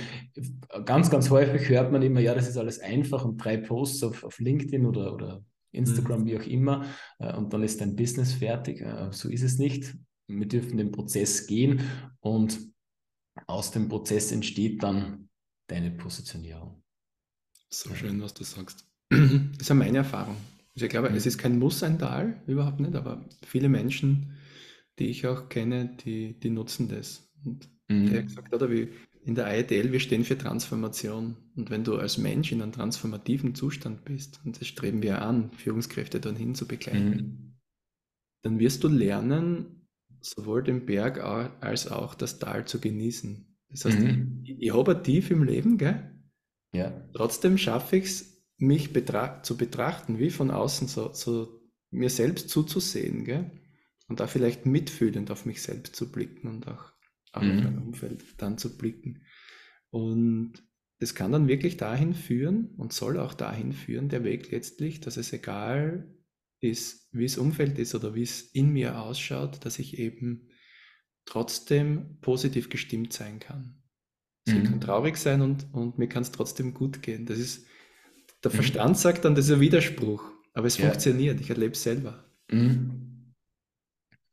ganz, 0.85 1.09
ganz 1.09 1.29
häufig 1.29 1.67
hört 1.69 1.91
man 1.91 2.01
immer, 2.01 2.19
ja, 2.19 2.35
das 2.35 2.47
ist 2.47 2.57
alles 2.57 2.79
einfach 2.79 3.25
und 3.25 3.37
drei 3.37 3.57
Posts 3.57 4.03
auf, 4.03 4.23
auf 4.23 4.39
LinkedIn 4.39 4.85
oder, 4.85 5.13
oder 5.13 5.43
Instagram, 5.71 6.21
mhm. 6.21 6.25
wie 6.25 6.37
auch 6.37 6.45
immer, 6.45 6.85
äh, 7.19 7.35
und 7.35 7.53
dann 7.53 7.63
ist 7.63 7.81
dein 7.81 7.95
Business 7.95 8.33
fertig. 8.33 8.81
Äh, 8.81 9.09
so 9.11 9.29
ist 9.29 9.43
es 9.43 9.57
nicht. 9.57 9.95
Wir 10.27 10.47
dürfen 10.47 10.77
den 10.77 10.91
Prozess 10.91 11.47
gehen 11.47 11.81
und 12.19 12.59
aus 13.47 13.71
dem 13.71 13.87
Prozess 13.87 14.31
entsteht 14.31 14.83
dann 14.83 15.29
deine 15.67 15.91
Positionierung. 15.91 16.83
So 17.69 17.93
schön, 17.95 18.21
was 18.21 18.33
du 18.33 18.43
sagst. 18.43 18.85
Das 19.09 19.61
ist 19.61 19.69
ja 19.69 19.75
meine 19.75 19.99
Erfahrung. 19.99 20.37
Also 20.75 20.85
ich 20.85 20.91
glaube, 20.91 21.09
mhm. 21.09 21.15
es 21.15 21.25
ist 21.25 21.37
kein 21.37 21.59
Muss 21.59 21.83
ein 21.83 21.99
Tal, 21.99 22.41
überhaupt 22.47 22.79
nicht, 22.79 22.95
aber 22.95 23.25
viele 23.43 23.69
Menschen 23.69 24.35
die 24.99 25.07
ich 25.07 25.25
auch 25.25 25.49
kenne, 25.49 25.95
die, 26.05 26.39
die 26.39 26.49
nutzen 26.49 26.89
das. 26.89 27.31
Und 27.43 27.69
mhm. 27.87 28.09
der 28.09 28.19
hat 28.19 28.27
gesagt, 28.27 28.53
oder 28.53 28.69
wie 28.69 28.89
in 29.23 29.35
der 29.35 29.47
IETL, 29.57 29.91
wir 29.91 29.99
stehen 29.99 30.23
für 30.23 30.37
Transformation. 30.37 31.37
Und 31.55 31.69
wenn 31.69 31.83
du 31.83 31.95
als 31.97 32.17
Mensch 32.17 32.51
in 32.51 32.61
einem 32.61 32.71
transformativen 32.71 33.55
Zustand 33.55 34.05
bist, 34.05 34.39
und 34.45 34.59
das 34.59 34.67
streben 34.67 35.01
wir 35.01 35.21
an, 35.21 35.51
Führungskräfte 35.53 36.19
dorthin 36.19 36.55
zu 36.55 36.67
begleiten, 36.67 37.09
mhm. 37.09 37.55
dann 38.43 38.59
wirst 38.59 38.83
du 38.83 38.87
lernen, 38.87 39.87
sowohl 40.21 40.63
den 40.63 40.85
Berg 40.85 41.19
als 41.61 41.87
auch 41.87 42.13
das 42.13 42.39
Tal 42.39 42.65
zu 42.65 42.81
genießen. 42.81 43.45
Das 43.69 43.85
heißt, 43.85 43.99
mhm. 43.99 44.41
ich, 44.43 44.61
ich 44.61 44.73
habe 44.73 44.97
ein 44.97 45.03
Tief 45.03 45.31
im 45.31 45.43
Leben, 45.43 45.77
gell? 45.77 46.18
Ja. 46.71 47.09
Trotzdem 47.13 47.57
schaffe 47.57 47.97
ich 47.97 48.05
es, 48.05 48.45
mich 48.57 48.91
betra 48.91 49.41
zu 49.41 49.55
betrachten, 49.57 50.19
wie 50.19 50.29
von 50.29 50.51
außen 50.51 50.87
so, 50.87 51.13
so 51.13 51.61
mir 51.91 52.09
selbst 52.09 52.49
zuzusehen, 52.49 53.23
gell? 53.23 53.51
und 54.09 54.19
da 54.19 54.27
vielleicht 54.27 54.65
mitfühlend 54.65 55.31
auf 55.31 55.45
mich 55.45 55.61
selbst 55.61 55.95
zu 55.95 56.11
blicken 56.11 56.47
und 56.47 56.67
auch, 56.67 56.91
auch 57.31 57.41
mhm. 57.41 57.51
auf 57.51 57.63
mein 57.63 57.77
Umfeld 57.77 58.23
dann 58.37 58.57
zu 58.57 58.75
blicken. 58.77 59.23
Und 59.91 60.53
das 60.99 61.15
kann 61.15 61.31
dann 61.31 61.47
wirklich 61.47 61.77
dahin 61.77 62.13
führen 62.13 62.75
und 62.75 62.91
soll 62.91 63.19
auch 63.19 63.33
dahin 63.33 63.71
führen, 63.71 64.09
der 64.09 64.23
Weg 64.23 64.51
letztlich, 64.51 64.99
dass 64.99 65.15
es 65.15 65.31
egal 65.31 66.13
ist, 66.59 67.07
wie 67.13 67.23
es 67.23 67.37
Umfeld 67.37 67.79
ist 67.79 67.95
oder 67.95 68.15
wie 68.15 68.23
es 68.23 68.41
in 68.41 68.73
mir 68.73 68.99
ausschaut, 68.99 69.63
dass 69.63 69.79
ich 69.79 69.97
eben 69.97 70.49
trotzdem 71.25 72.17
positiv 72.19 72.69
gestimmt 72.69 73.13
sein 73.13 73.39
kann. 73.39 73.81
Es 74.57 74.63
mhm. 74.63 74.63
kann 74.71 74.81
traurig 74.81 75.17
sein 75.17 75.41
und, 75.41 75.67
und 75.73 75.97
mir 75.97 76.07
kann 76.07 76.23
es 76.23 76.31
trotzdem 76.31 76.73
gut 76.73 77.01
gehen. 77.01 77.25
Das 77.25 77.37
ist, 77.37 77.65
der 78.43 78.51
mhm. 78.51 78.55
Verstand 78.55 78.97
sagt 78.97 79.25
dann, 79.25 79.35
das 79.35 79.45
ist 79.45 79.51
ein 79.51 79.59
Widerspruch, 79.59 80.23
aber 80.53 80.67
es 80.67 80.77
ja. 80.77 80.85
funktioniert, 80.85 81.39
ich 81.41 81.49
erlebe 81.49 81.73
es 81.73 81.83
selber. 81.83 82.25
Mhm. 82.51 83.33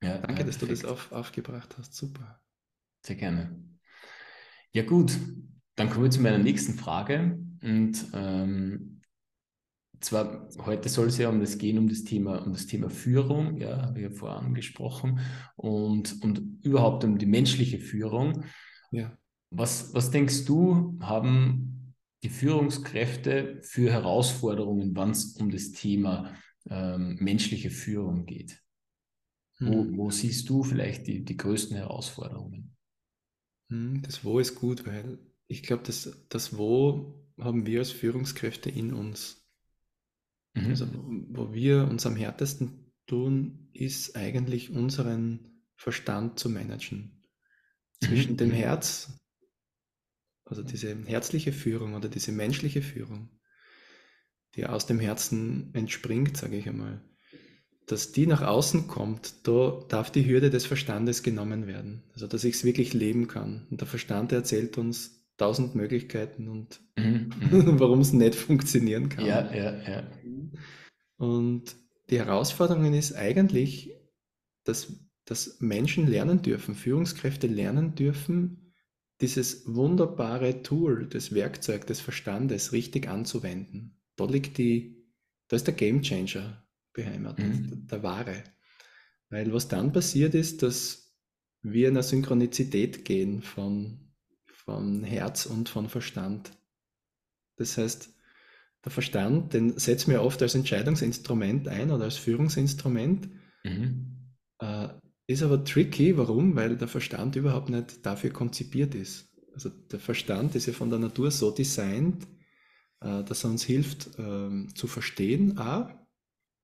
Ja, 0.03 0.19
Danke, 0.19 0.45
dass 0.45 0.59
du 0.59 0.67
das 0.67 0.85
auf, 0.85 1.11
aufgebracht 1.13 1.77
hast. 1.79 1.95
Super. 1.95 2.41
Sehr 3.05 3.17
gerne. 3.17 3.57
Ja, 4.73 4.83
gut. 4.83 5.19
Dann 5.75 5.91
kommen 5.91 6.05
wir 6.05 6.11
zu 6.11 6.21
meiner 6.21 6.39
nächsten 6.39 6.75
Frage. 6.75 7.39
Und 7.63 8.07
ähm, 8.13 9.01
zwar 10.01 10.49
heute 10.65 10.89
soll 10.89 11.09
es 11.09 11.19
ja 11.19 11.29
um 11.29 11.41
das 11.41 11.59
gehen, 11.59 11.79
um 11.79 11.89
das 11.89 12.05
Thema, 12.05 12.45
um 12.45 12.53
das 12.53 12.67
Thema 12.67 12.91
Führung, 12.91 13.57
ja, 13.57 13.83
habe 13.83 13.99
ich 13.99 14.05
ja 14.05 14.11
vorher 14.11 14.39
angesprochen, 14.39 15.21
und, 15.57 16.23
und 16.23 16.65
überhaupt 16.65 17.05
um 17.05 17.19
die 17.19 17.27
menschliche 17.27 17.79
Führung. 17.79 18.45
Ja. 18.91 19.17
Was, 19.51 19.95
was 19.95 20.11
denkst 20.11 20.45
du, 20.45 20.99
haben 21.01 21.95
die 22.23 22.29
Führungskräfte 22.29 23.61
für 23.63 23.91
Herausforderungen, 23.91 24.97
wann 24.97 25.11
es 25.11 25.37
um 25.37 25.51
das 25.51 25.73
Thema 25.73 26.35
ähm, 26.69 27.17
menschliche 27.21 27.71
Führung 27.71 28.27
geht? 28.27 28.63
Wo, 29.59 29.85
hm. 29.85 29.97
wo 29.97 30.11
siehst 30.11 30.49
du 30.49 30.63
vielleicht 30.63 31.07
die, 31.07 31.25
die 31.25 31.37
größten 31.37 31.77
Herausforderungen? 31.77 32.77
Hm, 33.71 34.03
das 34.03 34.25
Wo 34.25 34.39
ist 34.39 34.55
gut, 34.55 34.87
weil 34.87 35.19
ich 35.49 35.63
glaube, 35.63 35.83
das, 35.85 36.27
das 36.29 36.57
Wo 36.57 37.27
haben 37.39 37.67
wir 37.67 37.81
als 37.81 37.91
Führungskräfte 37.91 38.71
in 38.71 38.93
uns. 38.93 39.47
Mhm. 40.55 40.67
Also, 40.67 40.87
wo 41.31 41.53
wir 41.53 41.85
uns 41.85 42.07
am 42.07 42.17
härtesten 42.17 42.93
tun, 43.07 43.69
ist 43.73 44.17
eigentlich 44.17 44.71
unseren 44.71 45.63
Verstand 45.77 46.39
zu 46.39 46.49
managen. 46.49 47.23
Zwischen 48.03 48.33
mhm. 48.33 48.37
dem 48.39 48.51
Herz, 48.51 49.19
also 50.47 50.63
diese 50.63 50.97
herzliche 51.05 51.53
Führung 51.53 51.95
oder 51.95 52.09
diese 52.09 52.33
menschliche 52.33 52.81
Führung, 52.81 53.29
die 54.55 54.65
aus 54.65 54.87
dem 54.87 55.01
Herzen 55.01 55.71
entspringt, 55.75 56.37
sage 56.37 56.57
ich 56.57 56.69
einmal, 56.69 57.03
dass 57.87 58.13
die 58.13 58.27
nach 58.27 58.43
außen 58.43 58.89
kommt, 58.89 59.47
da 59.47 59.85
darf 59.89 60.11
die 60.11 60.27
Hürde 60.27 60.51
des 60.51 60.65
Verstandes 60.67 61.23
genommen 61.23 61.67
werden. 61.67 62.03
Also, 62.15 62.27
dass 62.27 62.45
ich 62.45 62.57
es 62.57 62.65
wirklich 62.65 62.95
leben 62.95 63.29
kann. 63.29 63.67
Und 63.71 63.81
der 63.81 63.89
Verstand 63.89 64.33
erzählt 64.33 64.79
uns 64.79 65.25
tausend 65.37 65.75
Möglichkeiten 65.75 66.49
und 66.49 66.81
mhm, 66.97 67.31
warum 67.79 68.01
es 68.01 68.13
nicht 68.13 68.35
funktionieren 68.35 69.09
kann. 69.09 69.27
Ja, 69.27 69.53
ja, 69.55 69.77
ja. 69.89 70.11
Und 71.17 71.77
die 72.11 72.19
Herausforderung 72.19 72.93
ist 72.95 73.15
eigentlich, 73.15 73.93
dass, 74.65 74.93
dass 75.25 75.61
Menschen 75.61 76.07
lernen 76.07 76.43
dürfen, 76.43 76.75
Führungskräfte 76.75 77.47
lernen 77.47 77.95
dürfen, 77.95 78.66
dieses 79.21 79.63
wunderbare 79.67 80.63
Tool, 80.63 81.09
das 81.09 81.35
Werkzeug 81.35 81.87
des 81.87 82.01
Verstandes 82.01 82.73
richtig 82.73 83.09
anzuwenden. 83.09 83.99
Da 84.17 84.25
liegt 84.27 84.59
die, 84.59 85.07
da 85.49 85.57
ist 85.57 85.67
der 85.67 85.75
Game 85.75 86.03
Changer 86.03 86.67
beheimatet, 86.93 87.47
mhm. 87.47 87.69
der, 87.69 87.77
der 87.99 88.03
wahre. 88.03 88.45
Weil 89.31 89.53
was 89.53 89.69
dann 89.69 89.93
passiert 89.93 90.35
ist, 90.35 90.63
dass 90.63 91.15
wir 91.63 91.89
in 91.89 91.95
eine 91.95 92.03
Synchronizität 92.03 93.05
gehen 93.05 93.43
von, 93.43 94.13
von 94.47 95.03
Herz 95.03 95.47
und 95.47 95.69
von 95.69 95.89
Verstand. 95.89 96.53
Das 97.57 97.79
heißt, 97.79 98.15
der 98.85 98.93
Verstand, 98.93 99.53
den 99.53 99.79
setzen 99.79 100.13
wir 100.13 100.23
oft 100.23 100.41
als 100.43 100.55
Entscheidungsinstrument 100.55 101.67
ein 101.69 101.91
oder 101.91 102.05
als 102.05 102.17
Führungsinstrument. 102.19 103.29
Mhm. 103.65 104.37
Äh, 104.61 104.89
ist 105.27 105.43
aber 105.43 105.65
tricky. 105.65 106.17
Warum? 106.17 106.55
Weil 106.57 106.77
der 106.77 106.89
Verstand 106.89 107.37
überhaupt 107.37 107.69
nicht 107.69 108.05
dafür 108.05 108.31
konzipiert 108.31 108.95
ist. 108.95 109.29
Also 109.55 109.71
der 109.71 110.01
Verstand 110.01 110.55
ist 110.55 110.67
ja 110.67 110.73
von 110.73 110.91
der 110.91 110.99
Natur 110.99 111.31
so 111.31 111.51
designt, 111.51 112.27
äh, 113.01 113.25
dass 113.25 113.45
er 113.45 113.51
uns 113.51 113.65
hilft 113.65 114.19
äh, 114.19 114.67
zu 114.75 114.87
verstehen, 114.87 115.59
A, 115.59 116.07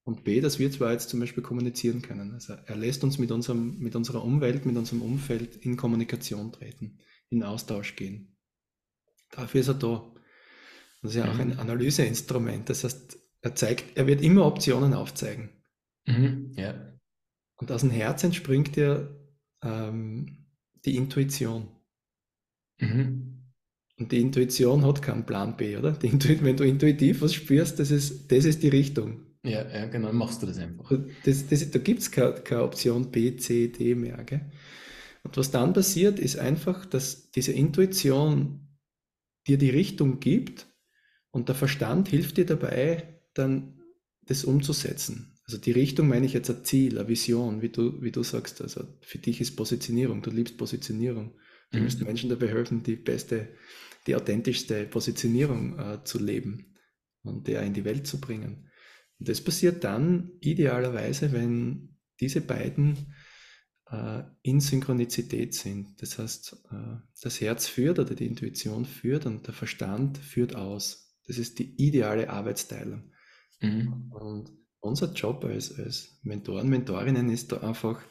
und 0.04 0.25
B, 0.25 0.40
dass 0.40 0.59
wir 0.59 0.71
zwar 0.71 0.92
jetzt 0.92 1.11
zum 1.11 1.21
Beispiel 1.21 1.42
kommunizieren 1.42 2.02
können. 2.02 2.33
Also 2.33 2.54
er 2.54 2.76
lässt 2.76 3.04
uns 3.04 3.19
mit, 3.19 3.31
unserem, 3.31 3.78
mit 3.78 3.95
unserer 3.95 4.25
Umwelt, 4.25 4.66
mit 4.66 4.76
unserem 4.76 5.02
Umfeld 5.02 5.57
in 5.57 5.76
Kommunikation 5.76 6.52
treten, 6.52 6.99
in 7.31 7.42
Austausch 7.45 7.95
gehen. 7.95 8.37
Dafür 9.31 9.61
ist 9.61 9.69
er 9.69 9.75
da. 9.75 10.12
Das 11.02 11.12
ist 11.12 11.16
ja 11.16 11.31
auch 11.31 11.38
ein 11.38 11.54
mhm. 11.54 11.61
Analyseinstrument. 11.61 12.69
Das 12.69 12.85
heißt, 12.85 13.19
er 13.42 13.54
zeigt, 13.54 13.97
er 13.97 14.07
wird 14.07 14.23
immer 14.23 14.45
Optionen 14.45 14.92
aufzeigen. 14.92 15.50
Mhm, 16.07 16.52
ja. 16.57 16.91
Und 17.62 17.71
aus 17.71 17.83
dem 17.83 17.90
Herz 17.90 18.25
entspringt 18.25 18.76
ja 18.76 19.07
ähm, 19.62 20.49
die 20.85 20.97
Intuition. 20.97 21.69
Mhm. 22.81 23.38
Und 24.00 24.11
die 24.11 24.21
Intuition 24.21 24.85
hat 24.85 25.00
keinen 25.00 25.25
Plan 25.25 25.57
B, 25.57 25.76
oder? 25.76 25.97
wenn 26.02 26.57
du 26.57 26.64
intuitiv 26.64 27.23
was 27.23 27.35
spürst, 27.35 27.78
das 27.78 27.92
ist, 27.92 28.33
das 28.33 28.47
ist 28.47 28.64
die 28.64 28.69
Richtung. 28.69 29.21
Ja, 29.45 29.64
ja, 29.69 29.87
genau, 29.87 30.12
machst 30.12 30.42
du 30.42 30.47
das 30.47 30.59
einfach. 30.59 30.92
Das, 31.25 31.47
das, 31.47 31.71
da 31.71 31.78
gibt 31.78 32.00
es 32.00 32.11
keine, 32.11 32.33
keine, 32.33 32.64
Option 32.64 33.12
B, 33.12 33.37
C, 33.37 33.69
D 33.69 33.95
mehr. 33.95 34.25
Gell? 34.25 34.50
Und 35.23 35.37
was 35.37 35.52
dann 35.52 35.73
passiert, 35.73 36.19
ist 36.19 36.40
einfach, 36.40 36.85
dass 36.85 37.31
diese 37.31 37.52
Intuition 37.52 38.76
dir 39.47 39.57
die 39.57 39.71
Richtung 39.71 40.19
gibt 40.19 40.66
und 41.31 41.49
der 41.49 41.54
Verstand 41.54 42.09
hilft 42.09 42.38
dir 42.38 42.47
dabei, 42.47 43.21
dann 43.35 43.81
das 44.23 44.42
umzusetzen. 44.42 45.31
Also 45.52 45.61
die 45.62 45.73
Richtung 45.73 46.09
meine 46.09 46.25
ich 46.25 46.32
jetzt 46.32 46.49
ein 46.49 46.64
Ziel, 46.64 46.99
eine 46.99 47.06
Vision, 47.06 47.61
wie 47.61 47.68
du, 47.68 48.00
wie 48.00 48.11
du 48.11 48.23
sagst. 48.23 48.62
Also 48.62 48.85
für 49.02 49.18
dich 49.18 49.38
ist 49.42 49.54
Positionierung, 49.54 50.23
du 50.23 50.30
liebst 50.30 50.56
Positionierung. 50.56 51.35
Du 51.71 51.78
mhm. 51.78 51.82
willst 51.82 52.00
Menschen 52.00 52.30
dabei 52.30 52.49
helfen, 52.49 52.82
die 52.82 52.97
beste, 52.97 53.49
die 54.06 54.16
authentischste 54.16 54.87
Positionierung 54.87 55.78
äh, 55.78 56.04
zu 56.04 56.18
leben 56.18 56.75
und 57.23 57.49
der 57.49 57.64
in 57.64 57.75
die 57.75 57.85
Welt 57.85 58.06
zu 58.06 58.18
bringen. 58.18 58.71
Und 59.18 59.28
das 59.28 59.42
passiert 59.42 59.85
dann 59.85 60.30
idealerweise, 60.40 61.32
wenn 61.32 61.99
diese 62.18 62.40
beiden 62.40 63.14
äh, 63.90 64.23
in 64.40 64.61
Synchronizität 64.61 65.52
sind. 65.52 66.00
Das 66.00 66.18
heißt, 66.18 66.64
äh, 66.73 66.97
das 67.21 67.42
Herz 67.42 67.66
führt 67.66 67.99
oder 67.99 68.14
die 68.14 68.26
Intuition 68.26 68.87
führt 68.87 69.26
und 69.26 69.47
der 69.47 69.52
Verstand 69.52 70.16
führt 70.16 70.56
aus. 70.56 71.14
Das 71.26 71.37
ist 71.37 71.59
die 71.59 71.75
ideale 71.76 72.30
Arbeitsteilung. 72.30 73.12
Mhm. 73.61 74.11
Und 74.12 74.62
unser 74.82 75.12
Job 75.12 75.44
als, 75.44 75.78
als 75.78 76.18
Mentoren, 76.22 76.68
Mentorinnen 76.68 77.30
ist 77.30 77.52
da 77.52 77.58
einfach, 77.58 78.02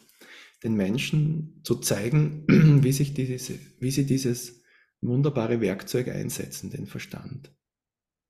den 0.64 0.76
Menschen 0.76 1.60
zu 1.64 1.76
zeigen, 1.76 2.46
wie, 2.84 2.92
sich 2.92 3.14
diese, 3.14 3.60
wie 3.80 3.92
sie 3.92 4.06
dieses 4.06 4.64
wunderbare 5.02 5.60
Werkzeug 5.60 6.08
einsetzen, 6.10 6.70
den 6.70 6.88
Verstand. 6.88 7.52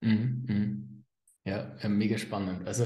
Mhm. 0.02 0.46
mhm. 0.48 0.88
Ja, 1.44 1.76
mega 1.90 2.20
spannend. 2.20 2.68
Also 2.68 2.86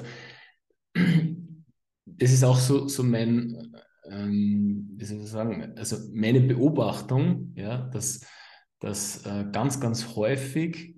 das 2.05 2.31
ist 2.31 2.43
auch 2.43 2.57
so, 2.57 2.88
so 2.88 3.03
mein, 3.03 3.75
ähm, 4.09 4.91
wie 4.95 5.03
soll 5.03 5.19
ich 5.19 5.27
sagen, 5.27 5.74
also 5.77 5.97
meine 6.13 6.39
Beobachtung, 6.39 7.53
ja, 7.55 7.89
dass, 7.89 8.21
dass 8.79 9.25
äh, 9.25 9.45
ganz, 9.51 9.81
ganz 9.81 10.15
häufig 10.15 10.95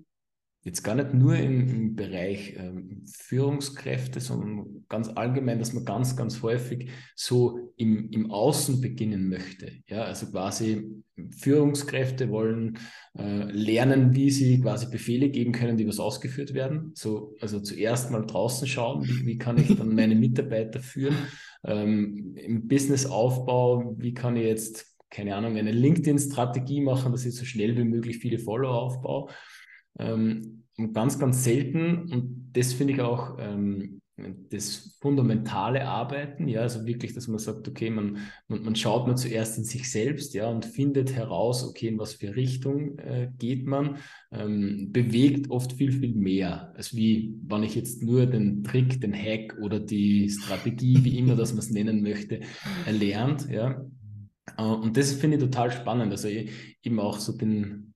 jetzt 0.68 0.82
gar 0.82 0.94
nicht 0.94 1.14
nur 1.14 1.34
im, 1.36 1.68
im 1.68 1.96
Bereich 1.96 2.54
ähm, 2.56 3.04
Führungskräfte, 3.10 4.20
sondern 4.20 4.84
ganz 4.88 5.08
allgemein, 5.08 5.58
dass 5.58 5.72
man 5.72 5.84
ganz, 5.84 6.16
ganz 6.16 6.42
häufig 6.42 6.90
so 7.16 7.72
im, 7.76 8.10
im 8.10 8.30
Außen 8.30 8.80
beginnen 8.80 9.28
möchte. 9.28 9.72
Ja, 9.86 10.02
also 10.02 10.26
quasi 10.26 10.86
Führungskräfte 11.36 12.30
wollen 12.30 12.78
äh, 13.18 13.44
lernen, 13.50 14.14
wie 14.14 14.30
sie 14.30 14.60
quasi 14.60 14.90
Befehle 14.90 15.30
geben 15.30 15.52
können, 15.52 15.76
die 15.76 15.88
was 15.88 15.98
ausgeführt 15.98 16.54
werden. 16.54 16.92
So, 16.94 17.34
also 17.40 17.60
zuerst 17.60 18.10
mal 18.10 18.24
draußen 18.24 18.68
schauen, 18.68 19.04
wie, 19.04 19.26
wie 19.26 19.38
kann 19.38 19.58
ich 19.58 19.74
dann 19.76 19.94
meine 19.94 20.14
Mitarbeiter 20.14 20.80
führen. 20.80 21.16
Ähm, 21.64 22.34
Im 22.36 22.68
Businessaufbau, 22.68 23.94
wie 23.98 24.14
kann 24.14 24.36
ich 24.36 24.44
jetzt, 24.44 24.96
keine 25.10 25.34
Ahnung, 25.34 25.56
eine 25.56 25.72
LinkedIn-Strategie 25.72 26.82
machen, 26.82 27.12
dass 27.12 27.24
ich 27.24 27.34
so 27.34 27.44
schnell 27.44 27.76
wie 27.76 27.84
möglich 27.84 28.18
viele 28.18 28.38
Follower 28.38 28.74
aufbaue. 28.74 29.30
Ähm, 29.98 30.64
ganz, 30.92 31.18
ganz 31.18 31.44
selten, 31.44 32.10
und 32.12 32.50
das 32.52 32.72
finde 32.72 32.94
ich 32.94 33.00
auch 33.00 33.36
ähm, 33.40 34.00
das 34.50 34.96
fundamentale 35.00 35.86
Arbeiten, 35.86 36.48
ja, 36.48 36.62
also 36.62 36.84
wirklich, 36.86 37.14
dass 37.14 37.28
man 37.28 37.38
sagt, 37.38 37.68
okay, 37.68 37.90
man, 37.90 38.18
man, 38.48 38.64
man 38.64 38.76
schaut 38.76 39.06
mal 39.06 39.16
zuerst 39.16 39.58
in 39.58 39.64
sich 39.64 39.90
selbst, 39.90 40.34
ja, 40.34 40.48
und 40.48 40.64
findet 40.64 41.14
heraus, 41.14 41.64
okay, 41.64 41.88
in 41.88 41.98
was 41.98 42.14
für 42.14 42.34
Richtung 42.34 42.98
äh, 42.98 43.30
geht 43.38 43.66
man, 43.66 43.96
ähm, 44.32 44.88
bewegt 44.90 45.50
oft 45.50 45.72
viel, 45.72 45.92
viel 45.92 46.14
mehr, 46.14 46.72
als 46.76 46.94
wie, 46.94 47.36
wenn 47.46 47.62
ich 47.62 47.74
jetzt 47.74 48.02
nur 48.02 48.26
den 48.26 48.64
Trick, 48.64 49.00
den 49.00 49.14
Hack 49.14 49.56
oder 49.60 49.78
die 49.78 50.28
Strategie, 50.28 51.04
wie 51.04 51.18
immer 51.18 51.36
das 51.36 51.52
man 51.52 51.60
es 51.60 51.70
nennen 51.70 52.02
möchte, 52.02 52.40
erlernt, 52.86 53.48
ja. 53.50 53.84
Äh, 54.56 54.62
und 54.62 54.96
das 54.96 55.12
finde 55.12 55.36
ich 55.36 55.42
total 55.42 55.70
spannend, 55.70 56.10
also 56.10 56.28
eben 56.28 57.00
auch 57.00 57.18
so 57.18 57.36
den, 57.36 57.94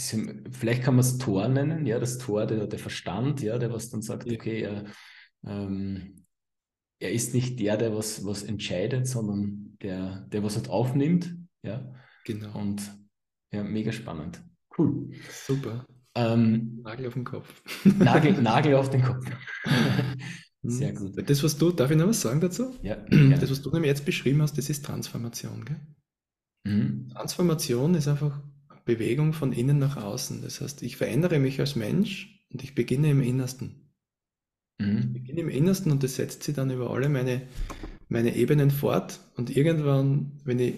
vielleicht 0.00 0.82
kann 0.82 0.94
man 0.94 1.04
es 1.04 1.18
Tor 1.18 1.48
nennen, 1.48 1.86
ja, 1.86 1.98
das 1.98 2.18
Tor, 2.18 2.46
der, 2.46 2.66
der 2.66 2.78
Verstand, 2.78 3.42
ja, 3.42 3.58
der 3.58 3.72
was 3.72 3.90
dann 3.90 4.02
sagt, 4.02 4.26
ja. 4.26 4.34
okay, 4.34 4.62
er, 4.62 4.84
ähm, 5.46 6.24
er 6.98 7.12
ist 7.12 7.34
nicht 7.34 7.58
der, 7.60 7.76
der 7.76 7.96
was, 7.96 8.24
was 8.24 8.42
entscheidet, 8.42 9.06
sondern 9.06 9.76
der, 9.82 10.26
der 10.32 10.42
was 10.42 10.56
halt 10.56 10.68
aufnimmt, 10.68 11.34
ja. 11.62 11.94
Genau. 12.24 12.58
Und 12.58 12.82
ja, 13.52 13.62
mega 13.62 13.92
spannend. 13.92 14.42
Cool. 14.76 15.10
Super. 15.30 15.86
Ähm, 16.14 16.80
Nagel 16.82 17.06
auf 17.06 17.14
den 17.14 17.24
Kopf. 17.24 17.62
Nagel, 17.84 18.40
Nagel 18.40 18.74
auf 18.74 18.90
den 18.90 19.02
Kopf. 19.02 19.24
Sehr 20.62 20.92
gut. 20.92 21.12
Das, 21.28 21.42
was 21.42 21.56
du, 21.56 21.72
darf 21.72 21.90
ich 21.90 21.96
noch 21.96 22.08
was 22.08 22.20
sagen 22.20 22.40
dazu? 22.40 22.74
Ja. 22.82 22.96
Das, 23.40 23.50
was 23.50 23.62
du 23.62 23.70
nämlich 23.70 23.88
jetzt 23.88 24.04
beschrieben 24.04 24.42
hast, 24.42 24.58
das 24.58 24.68
ist 24.68 24.84
Transformation. 24.84 25.64
Gell? 25.64 25.80
Mhm. 26.64 27.08
Transformation 27.10 27.94
ist 27.94 28.08
einfach 28.08 28.42
Bewegung 28.94 29.32
von 29.32 29.52
innen 29.52 29.78
nach 29.78 29.96
außen. 29.96 30.42
Das 30.42 30.60
heißt, 30.60 30.82
ich 30.82 30.96
verändere 30.96 31.38
mich 31.38 31.60
als 31.60 31.76
Mensch 31.76 32.44
und 32.50 32.62
ich 32.62 32.74
beginne 32.74 33.10
im 33.10 33.22
Innersten. 33.22 33.92
Mhm. 34.78 34.98
Ich 34.98 35.12
beginne 35.12 35.40
im 35.42 35.48
Innersten 35.48 35.92
und 35.92 36.02
das 36.02 36.16
setzt 36.16 36.42
sich 36.42 36.54
dann 36.56 36.70
über 36.70 36.90
alle 36.90 37.08
meine, 37.08 37.42
meine 38.08 38.34
Ebenen 38.34 38.70
fort. 38.70 39.20
Und 39.36 39.54
irgendwann, 39.56 40.40
wenn 40.44 40.58
ich, 40.58 40.74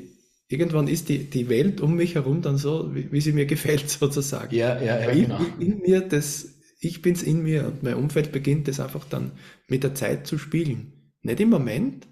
irgendwann 0.48 0.88
ist 0.88 1.08
die, 1.08 1.30
die 1.30 1.48
Welt 1.48 1.80
um 1.80 1.94
mich 1.94 2.16
herum 2.16 2.42
dann 2.42 2.58
so, 2.58 2.94
wie, 2.94 3.10
wie 3.10 3.20
sie 3.20 3.32
mir 3.32 3.46
gefällt, 3.54 3.88
sozusagen. 3.88 4.54
Ja, 4.54 4.80
ja, 4.82 5.00
ja. 5.00 5.10
Ich, 5.10 5.22
genau. 5.22 5.40
in 5.58 5.78
mir 5.78 6.02
das, 6.02 6.58
ich 6.80 7.00
bin's 7.00 7.22
in 7.22 7.42
mir 7.42 7.66
und 7.66 7.82
mein 7.82 7.94
Umfeld 7.94 8.30
beginnt 8.30 8.68
das 8.68 8.78
einfach 8.78 9.06
dann 9.06 9.32
mit 9.68 9.84
der 9.84 9.94
Zeit 9.94 10.26
zu 10.26 10.36
spiegeln. 10.36 11.12
Nicht 11.22 11.40
im 11.40 11.48
Moment. 11.48 12.06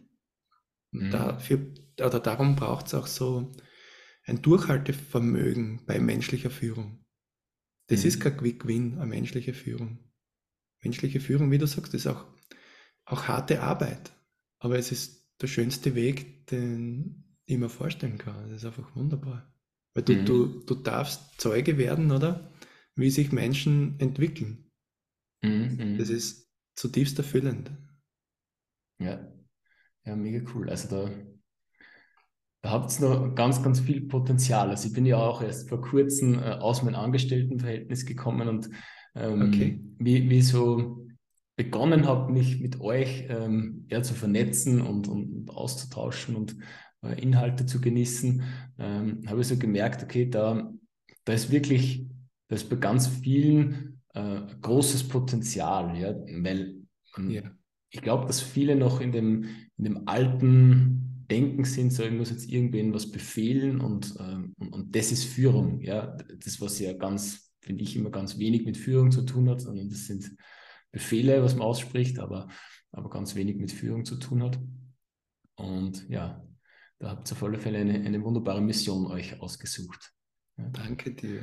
Mhm. 0.92 1.10
Dafür, 1.10 1.58
oder 2.00 2.20
darum 2.20 2.56
braucht 2.56 2.86
es 2.86 2.94
auch 2.94 3.06
so 3.06 3.52
ein 4.30 4.42
Durchhaltevermögen 4.42 5.84
bei 5.86 5.98
menschlicher 5.98 6.50
Führung. 6.50 7.04
Das 7.88 8.02
mhm. 8.02 8.08
ist 8.08 8.20
kein 8.20 8.36
Quick-Win, 8.36 8.98
eine 8.98 9.06
menschliche 9.06 9.52
Führung. 9.52 9.98
Menschliche 10.82 11.20
Führung, 11.20 11.50
wie 11.50 11.58
du 11.58 11.66
sagst, 11.66 11.92
ist 11.94 12.06
auch, 12.06 12.24
auch 13.04 13.24
harte 13.24 13.60
Arbeit. 13.62 14.12
Aber 14.60 14.78
es 14.78 14.92
ist 14.92 15.28
der 15.40 15.48
schönste 15.48 15.94
Weg, 15.94 16.46
den 16.46 17.36
ich 17.44 17.58
mir 17.58 17.68
vorstellen 17.68 18.18
kann. 18.18 18.48
Das 18.48 18.58
ist 18.58 18.64
einfach 18.64 18.94
wunderbar. 18.94 19.52
Weil 19.94 20.04
du, 20.04 20.12
mhm. 20.14 20.24
du, 20.24 20.46
du 20.60 20.74
darfst 20.76 21.40
Zeuge 21.40 21.76
werden, 21.76 22.12
oder? 22.12 22.52
Wie 22.94 23.10
sich 23.10 23.32
Menschen 23.32 23.98
entwickeln. 23.98 24.70
Mhm. 25.42 25.76
mhm. 25.76 25.98
Das 25.98 26.08
ist 26.08 26.48
zutiefst 26.76 27.18
erfüllend. 27.18 27.72
Ja. 29.00 29.26
Ja, 30.04 30.16
mega 30.16 30.48
cool. 30.54 30.70
Also 30.70 30.88
da 30.88 31.10
da 32.62 32.70
habt 32.70 32.98
ihr 33.00 33.08
noch 33.08 33.34
ganz, 33.34 33.62
ganz 33.62 33.80
viel 33.80 34.02
Potenzial. 34.02 34.68
Also 34.68 34.88
ich 34.88 34.94
bin 34.94 35.06
ja 35.06 35.16
auch 35.16 35.42
erst 35.42 35.68
vor 35.68 35.80
kurzem 35.80 36.34
äh, 36.34 36.52
aus 36.52 36.82
meinem 36.82 36.96
Angestelltenverhältnis 36.96 38.04
gekommen 38.04 38.48
und 38.48 38.70
ähm, 39.14 39.42
okay. 39.48 39.80
wie, 39.98 40.28
wie 40.28 40.42
so 40.42 41.06
begonnen 41.56 42.06
habe, 42.06 42.32
mich 42.32 42.60
mit 42.60 42.80
euch 42.80 43.26
ähm, 43.28 43.86
ja, 43.90 44.02
zu 44.02 44.14
vernetzen 44.14 44.80
und, 44.80 45.08
und, 45.08 45.50
auszutauschen 45.50 46.36
und 46.36 46.56
äh, 47.02 47.20
Inhalte 47.20 47.66
zu 47.66 47.80
genießen, 47.80 48.42
ähm, 48.78 49.22
habe 49.26 49.40
ich 49.40 49.48
so 49.48 49.56
gemerkt, 49.56 50.02
okay, 50.02 50.28
da, 50.28 50.70
da 51.24 51.32
ist 51.32 51.50
wirklich, 51.50 52.06
da 52.48 52.56
ist 52.56 52.70
bei 52.70 52.76
ganz 52.76 53.08
vielen 53.08 54.00
äh, 54.14 54.40
großes 54.60 55.08
Potenzial, 55.08 55.96
ja, 55.98 56.14
weil 56.42 56.76
ja. 57.28 57.42
ich 57.90 58.00
glaube, 58.00 58.26
dass 58.26 58.40
viele 58.40 58.76
noch 58.76 59.00
in 59.00 59.12
dem, 59.12 59.44
in 59.76 59.84
dem 59.84 60.08
alten 60.08 60.99
Denken 61.30 61.64
sind, 61.64 61.92
so 61.92 62.02
ich 62.02 62.12
muss 62.12 62.30
jetzt 62.30 62.48
irgendwen 62.48 62.92
was 62.92 63.10
befehlen 63.10 63.80
und, 63.80 64.14
ähm, 64.18 64.52
und, 64.58 64.72
und 64.72 64.96
das 64.96 65.12
ist 65.12 65.24
Führung. 65.24 65.80
Ja, 65.80 66.16
das, 66.44 66.60
was 66.60 66.78
ja 66.78 66.92
ganz, 66.92 67.52
finde 67.60 67.82
ich, 67.84 67.96
immer 67.96 68.10
ganz 68.10 68.38
wenig 68.38 68.64
mit 68.64 68.76
Führung 68.76 69.10
zu 69.10 69.22
tun 69.22 69.48
hat, 69.48 69.60
sondern 69.60 69.88
das 69.88 70.06
sind 70.06 70.30
Befehle, 70.92 71.42
was 71.42 71.54
man 71.54 71.66
ausspricht, 71.66 72.18
aber, 72.18 72.48
aber 72.90 73.10
ganz 73.10 73.34
wenig 73.34 73.56
mit 73.56 73.70
Führung 73.70 74.04
zu 74.04 74.16
tun 74.16 74.42
hat. 74.42 74.58
Und 75.54 76.08
ja, 76.08 76.44
da 76.98 77.10
habt 77.10 77.30
ihr 77.30 77.32
auf 77.32 77.42
alle 77.42 77.58
Fälle 77.58 77.78
eine, 77.78 77.94
eine 77.94 78.22
wunderbare 78.22 78.60
Mission 78.60 79.06
euch 79.06 79.40
ausgesucht. 79.40 80.12
Ja. 80.56 80.68
Danke 80.70 81.14
dir. 81.14 81.42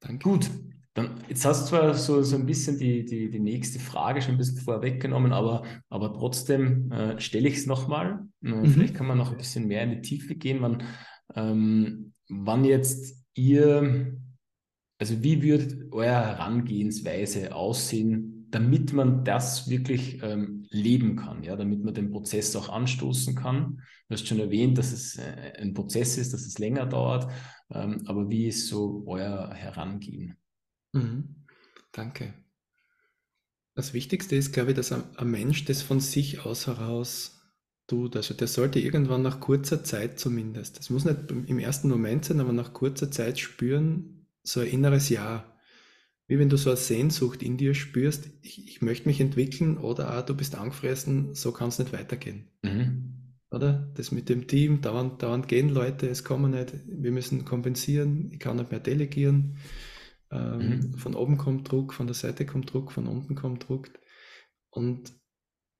Danke. 0.00 0.28
Gut, 0.28 0.50
dann, 0.94 1.20
jetzt 1.28 1.44
hast 1.44 1.64
du 1.64 1.68
zwar 1.70 1.94
so, 1.94 2.22
so 2.22 2.36
ein 2.36 2.46
bisschen 2.46 2.78
die, 2.78 3.04
die, 3.04 3.28
die 3.28 3.40
nächste 3.40 3.80
Frage 3.80 4.22
schon 4.22 4.36
ein 4.36 4.38
bisschen 4.38 4.58
vorweggenommen, 4.60 5.32
aber, 5.32 5.64
aber 5.88 6.14
trotzdem 6.14 6.90
äh, 6.92 7.20
stelle 7.20 7.48
ich 7.48 7.56
es 7.56 7.66
nochmal. 7.66 8.26
Äh, 8.42 8.48
mhm. 8.48 8.66
Vielleicht 8.66 8.94
kann 8.94 9.08
man 9.08 9.18
noch 9.18 9.32
ein 9.32 9.36
bisschen 9.36 9.66
mehr 9.66 9.82
in 9.82 9.90
die 9.90 10.02
Tiefe 10.02 10.36
gehen, 10.36 10.58
wann, 10.60 10.84
ähm, 11.34 12.12
wann 12.28 12.64
jetzt 12.64 13.24
ihr, 13.34 14.16
also 14.98 15.20
wie 15.20 15.42
würde 15.42 15.88
eure 15.90 16.14
Herangehensweise 16.14 17.56
aussehen, 17.56 18.46
damit 18.50 18.92
man 18.92 19.24
das 19.24 19.68
wirklich 19.68 20.22
ähm, 20.22 20.64
leben 20.70 21.16
kann, 21.16 21.42
ja, 21.42 21.56
damit 21.56 21.82
man 21.82 21.92
den 21.92 22.12
Prozess 22.12 22.54
auch 22.54 22.68
anstoßen 22.68 23.34
kann. 23.34 23.80
Du 24.08 24.14
hast 24.14 24.28
schon 24.28 24.38
erwähnt, 24.38 24.78
dass 24.78 24.92
es 24.92 25.18
äh, 25.18 25.54
ein 25.60 25.74
Prozess 25.74 26.18
ist, 26.18 26.32
dass 26.32 26.46
es 26.46 26.60
länger 26.60 26.86
dauert, 26.86 27.28
ähm, 27.72 28.02
aber 28.06 28.30
wie 28.30 28.46
ist 28.46 28.68
so 28.68 29.02
euer 29.08 29.52
Herangehen? 29.52 30.36
Mhm. 30.94 31.46
Danke. 31.92 32.34
Das 33.74 33.92
Wichtigste 33.92 34.36
ist, 34.36 34.52
glaube 34.52 34.70
ich, 34.70 34.76
dass 34.76 34.92
ein, 34.92 35.02
ein 35.16 35.30
Mensch 35.30 35.64
das 35.64 35.82
von 35.82 36.00
sich 36.00 36.40
aus 36.40 36.66
heraus 36.66 37.40
tut. 37.86 38.16
Also 38.16 38.34
der 38.34 38.46
sollte 38.46 38.80
irgendwann 38.80 39.22
nach 39.22 39.40
kurzer 39.40 39.84
Zeit 39.84 40.18
zumindest, 40.18 40.78
das 40.78 40.90
muss 40.90 41.04
nicht 41.04 41.30
im 41.30 41.58
ersten 41.58 41.88
Moment 41.88 42.24
sein, 42.24 42.40
aber 42.40 42.52
nach 42.52 42.72
kurzer 42.72 43.10
Zeit 43.10 43.38
spüren, 43.38 44.26
so 44.42 44.60
ein 44.60 44.68
inneres 44.68 45.08
Ja 45.08 45.54
wie 46.26 46.38
wenn 46.38 46.48
du 46.48 46.56
so 46.56 46.70
eine 46.70 46.76
Sehnsucht 46.76 47.42
in 47.42 47.56
dir 47.56 47.74
spürst, 47.74 48.28
ich, 48.42 48.66
ich 48.66 48.82
möchte 48.82 49.08
mich 49.08 49.20
entwickeln 49.20 49.76
oder 49.76 50.16
auch, 50.16 50.24
du 50.24 50.34
bist 50.34 50.54
angefressen, 50.54 51.34
so 51.34 51.52
kann 51.52 51.68
es 51.68 51.78
nicht 51.78 51.92
weitergehen. 51.92 52.48
Mhm. 52.62 53.34
Oder? 53.50 53.92
Das 53.94 54.10
mit 54.10 54.28
dem 54.28 54.46
Team, 54.46 54.80
dauernd, 54.80 55.22
dauernd 55.22 55.48
gehen 55.48 55.68
Leute, 55.68 56.08
es 56.08 56.24
kommen 56.24 56.52
nicht, 56.52 56.72
wir 56.86 57.12
müssen 57.12 57.44
kompensieren, 57.44 58.30
ich 58.32 58.40
kann 58.40 58.56
nicht 58.56 58.70
mehr 58.70 58.80
delegieren. 58.80 59.58
Ähm, 60.34 60.58
mhm. 60.58 60.98
Von 60.98 61.14
oben 61.14 61.38
kommt 61.38 61.70
Druck, 61.70 61.94
von 61.94 62.06
der 62.06 62.14
Seite 62.14 62.44
kommt 62.44 62.72
Druck, 62.72 62.92
von 62.92 63.06
unten 63.06 63.36
kommt 63.36 63.68
Druck. 63.68 63.88
Und 64.70 65.12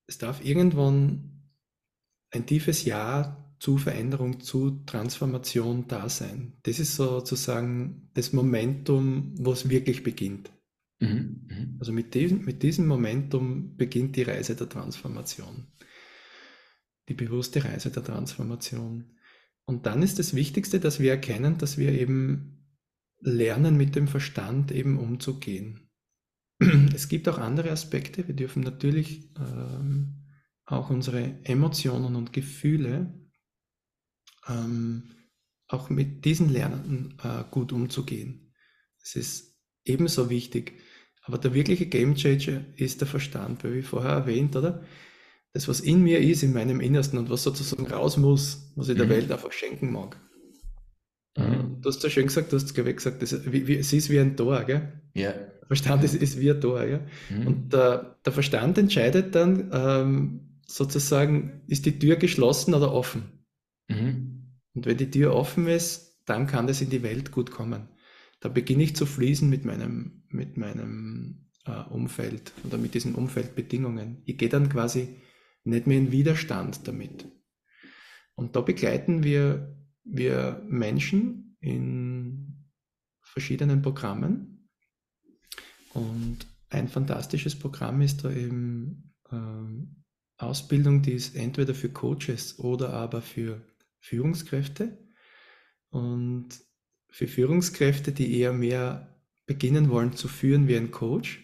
es 0.07 0.19
darf 0.19 0.45
irgendwann 0.45 1.51
ein 2.31 2.47
tiefes 2.47 2.85
Ja 2.85 3.53
zu 3.59 3.79
Veränderung, 3.79 4.41
zu 4.41 4.83
Transformation 4.87 5.89
da 5.89 6.09
sein. 6.09 6.59
Das 6.63 6.79
ist 6.79 6.97
sozusagen 6.97 8.11
das 8.15 8.33
Momentum, 8.33 9.35
wo 9.39 9.53
es 9.53 9.69
wirklich 9.69 10.03
beginnt. 10.03 10.53
Mhm, 11.01 11.47
mhm. 11.49 11.77
Also 11.81 11.93
mit 11.93 12.15
diesem, 12.15 12.45
mit 12.45 12.63
diesem 12.63 12.87
Momentum 12.87 13.77
beginnt 13.77 14.17
die 14.17 14.23
Reise 14.23 14.55
der 14.55 14.69
Transformation. 14.69 15.67
Die 17.09 17.15
bewusste 17.15 17.65
Reise 17.65 17.91
der 17.91 18.05
Transformation. 18.05 19.17
Und 19.67 19.87
dann 19.87 20.03
ist 20.03 20.19
das 20.19 20.35
Wichtigste, 20.35 20.79
dass 20.79 21.01
wir 21.01 21.11
erkennen, 21.11 21.59
dass 21.59 21.79
wir 21.79 21.93
eben 21.93 22.64
lernen, 23.25 23.77
mit 23.77 23.97
dem 23.97 24.09
Verstand 24.09 24.71
eben 24.71 24.99
umzugehen. 24.99 25.91
Es 26.95 27.09
gibt 27.09 27.29
auch 27.29 27.39
andere 27.39 27.71
Aspekte. 27.71 28.27
Wir 28.29 28.35
dürfen 28.35 28.63
natürlich 28.63 29.31
ähm, 29.37 30.25
auch 30.67 30.91
unsere 30.91 31.45
Emotionen 31.45 32.17
und 32.17 32.33
Gefühle 32.33 33.13
ähm, 34.49 35.11
auch 35.67 35.91
mit 35.91 36.25
diesen 36.25 36.51
Lernenden 36.51 37.19
äh, 37.23 37.45
gut 37.51 37.73
umzugehen. 37.73 38.55
Es 39.03 39.17
ist 39.17 39.59
ebenso 39.85 40.31
wichtig. 40.31 40.81
Aber 41.23 41.39
der 41.39 41.55
wirkliche 41.55 41.87
Gamechanger 41.87 42.65
ist 42.77 43.01
der 43.01 43.09
Verstand, 43.09 43.65
weil 43.65 43.75
wie 43.75 43.83
vorher 43.83 44.13
erwähnt, 44.13 44.57
oder? 44.57 44.85
Das, 45.53 45.69
was 45.69 45.81
in 45.81 46.03
mir 46.03 46.21
ist, 46.21 46.43
in 46.43 46.53
meinem 46.53 46.81
Innersten 46.81 47.19
und 47.19 47.31
was 47.31 47.45
sozusagen 47.45 47.87
raus 47.87 48.17
muss, 48.17 48.73
was 48.77 48.89
ich 48.89 48.97
der 48.97 49.07
mhm. 49.07 49.11
Welt 49.11 49.33
einfach 49.33 49.53
schenken 49.53 49.93
mag. 49.93 50.21
Mhm. 51.37 51.43
Äh, 51.43 51.81
du 51.81 51.89
hast 51.89 52.03
ja 52.03 52.11
schön 52.11 52.27
gesagt, 52.27 52.53
du 52.53 52.57
hast 52.57 52.75
glaube 52.75 52.91
ich 52.91 52.97
gesagt, 52.97 53.23
das, 53.23 53.51
wie, 53.51 53.67
wie, 53.67 53.77
es 53.77 53.93
ist 53.93 54.11
wie 54.11 54.21
ein 54.21 54.37
Tor, 54.37 54.65
gell? 54.65 55.01
Ja. 55.15 55.33
Der 55.33 55.67
Verstand 55.67 56.05
ist, 56.05 56.15
ist 56.15 56.41
wie 56.41 56.51
ein 56.51 56.61
Tor, 56.61 56.85
ja. 56.85 57.01
Mhm. 57.31 57.47
Und 57.47 57.73
der, 57.73 58.19
der 58.25 58.33
Verstand 58.33 58.79
entscheidet 58.79 59.35
dann 59.35 59.71
ähm, 59.73 60.61
sozusagen, 60.67 61.63
ist 61.67 61.87
die 61.87 61.99
Tür 61.99 62.17
geschlossen 62.17 62.75
oder 62.75 62.93
offen? 62.93 63.45
Mhm. 63.89 64.35
Und 64.75 64.87
wenn 64.87 64.97
die 64.97 65.11
Tür 65.11 65.35
offen 65.35 65.67
ist, 65.67 66.21
dann 66.27 66.47
kann 66.47 66.67
das 66.67 66.81
in 66.81 66.91
die 66.91 67.03
Welt 67.03 67.31
gut 67.31 67.51
kommen. 67.51 67.89
Da 68.41 68.49
beginne 68.49 68.83
ich 68.83 68.97
zu 68.97 69.07
fließen 69.07 69.49
mit 69.49 69.65
meinem, 69.65 70.25
mit 70.29 70.57
meinem 70.57 71.47
äh, 71.67 71.83
Umfeld 71.91 72.53
oder 72.65 72.79
mit 72.79 72.95
diesen 72.95 73.15
Umfeldbedingungen. 73.15 74.23
Ich 74.25 74.37
gehe 74.37 74.49
dann 74.49 74.69
quasi 74.69 75.17
nicht 75.65 75.87
mehr 75.87 75.99
in 75.99 76.13
Widerstand 76.13 76.87
damit. 76.87 77.27
Und 78.35 78.57
da 78.57 78.61
begleiten 78.61 79.23
wir, 79.23 79.77
wir 80.05 80.63
Menschen 80.69 81.57
in 81.61 82.71
verschiedenen 83.23 83.83
Programmen. 83.83 84.69
Und 85.93 86.47
ein 86.69 86.89
fantastisches 86.89 87.59
Programm 87.59 88.01
ist 88.01 88.25
da 88.25 88.31
eben 88.31 89.15
ähm, 89.31 90.05
Ausbildung, 90.37 91.03
die 91.03 91.13
ist 91.13 91.37
entweder 91.37 91.75
für 91.75 91.89
Coaches 91.89 92.59
oder 92.59 92.93
aber 92.93 93.23
für 93.23 93.63
Führungskräfte. 94.01 94.99
Und 95.91 96.49
für 97.11 97.29
Führungskräfte, 97.29 98.13
die 98.13 98.39
eher 98.39 98.53
mehr 98.53 99.17
beginnen 99.47 99.89
wollen 99.89 100.15
zu 100.15 100.27
führen 100.27 100.67
wie 100.67 100.77
ein 100.77 100.91
Coach, 100.91 101.41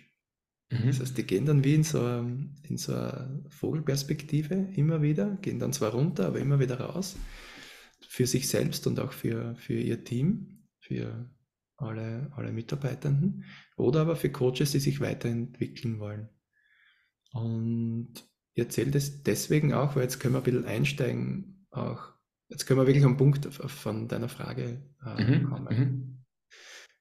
mhm. 0.71 0.87
das 0.87 1.01
heißt, 1.01 1.17
die 1.17 1.23
gehen 1.23 1.47
dann 1.47 1.63
wie 1.63 1.75
in 1.75 1.85
so, 1.85 2.05
in 2.69 2.77
so 2.77 2.93
eine 2.93 3.45
Vogelperspektive 3.49 4.55
immer 4.75 5.01
wieder, 5.03 5.39
gehen 5.43 5.61
dann 5.61 5.73
zwar 5.73 5.93
runter, 5.93 6.27
aber 6.27 6.41
immer 6.41 6.59
wieder 6.59 6.81
raus, 6.81 7.17
für 8.07 8.27
sich 8.27 8.49
selbst 8.49 8.87
und 8.87 9.01
auch 9.01 9.13
für, 9.13 9.55
für 9.57 9.75
ihr 9.75 10.05
Team, 10.05 10.65
für 10.79 11.31
alle, 11.77 12.31
alle 12.35 12.53
Mitarbeitenden, 12.53 13.45
oder 13.77 14.03
aber 14.03 14.17
für 14.17 14.31
Coaches, 14.31 14.73
die 14.73 14.81
sich 14.81 15.01
weiterentwickeln 15.01 15.99
wollen. 15.99 16.29
Und 17.33 18.13
ich 18.55 18.65
erzähle 18.65 18.91
das 18.91 19.23
deswegen 19.23 19.73
auch, 19.73 19.97
weil 19.97 20.03
jetzt 20.03 20.19
können 20.19 20.35
wir 20.35 20.39
ein 20.39 20.45
bisschen 20.45 20.65
einsteigen, 20.65 21.67
auch 21.71 22.13
Jetzt 22.51 22.67
können 22.67 22.81
wir 22.81 22.87
wirklich 22.87 23.05
am 23.05 23.17
Punkt 23.17 23.47
von 23.47 24.09
deiner 24.09 24.29
Frage 24.29 24.83
äh, 25.07 25.23
mhm. 25.23 25.45
kommen. 25.45 25.79
Mhm. 25.79 26.25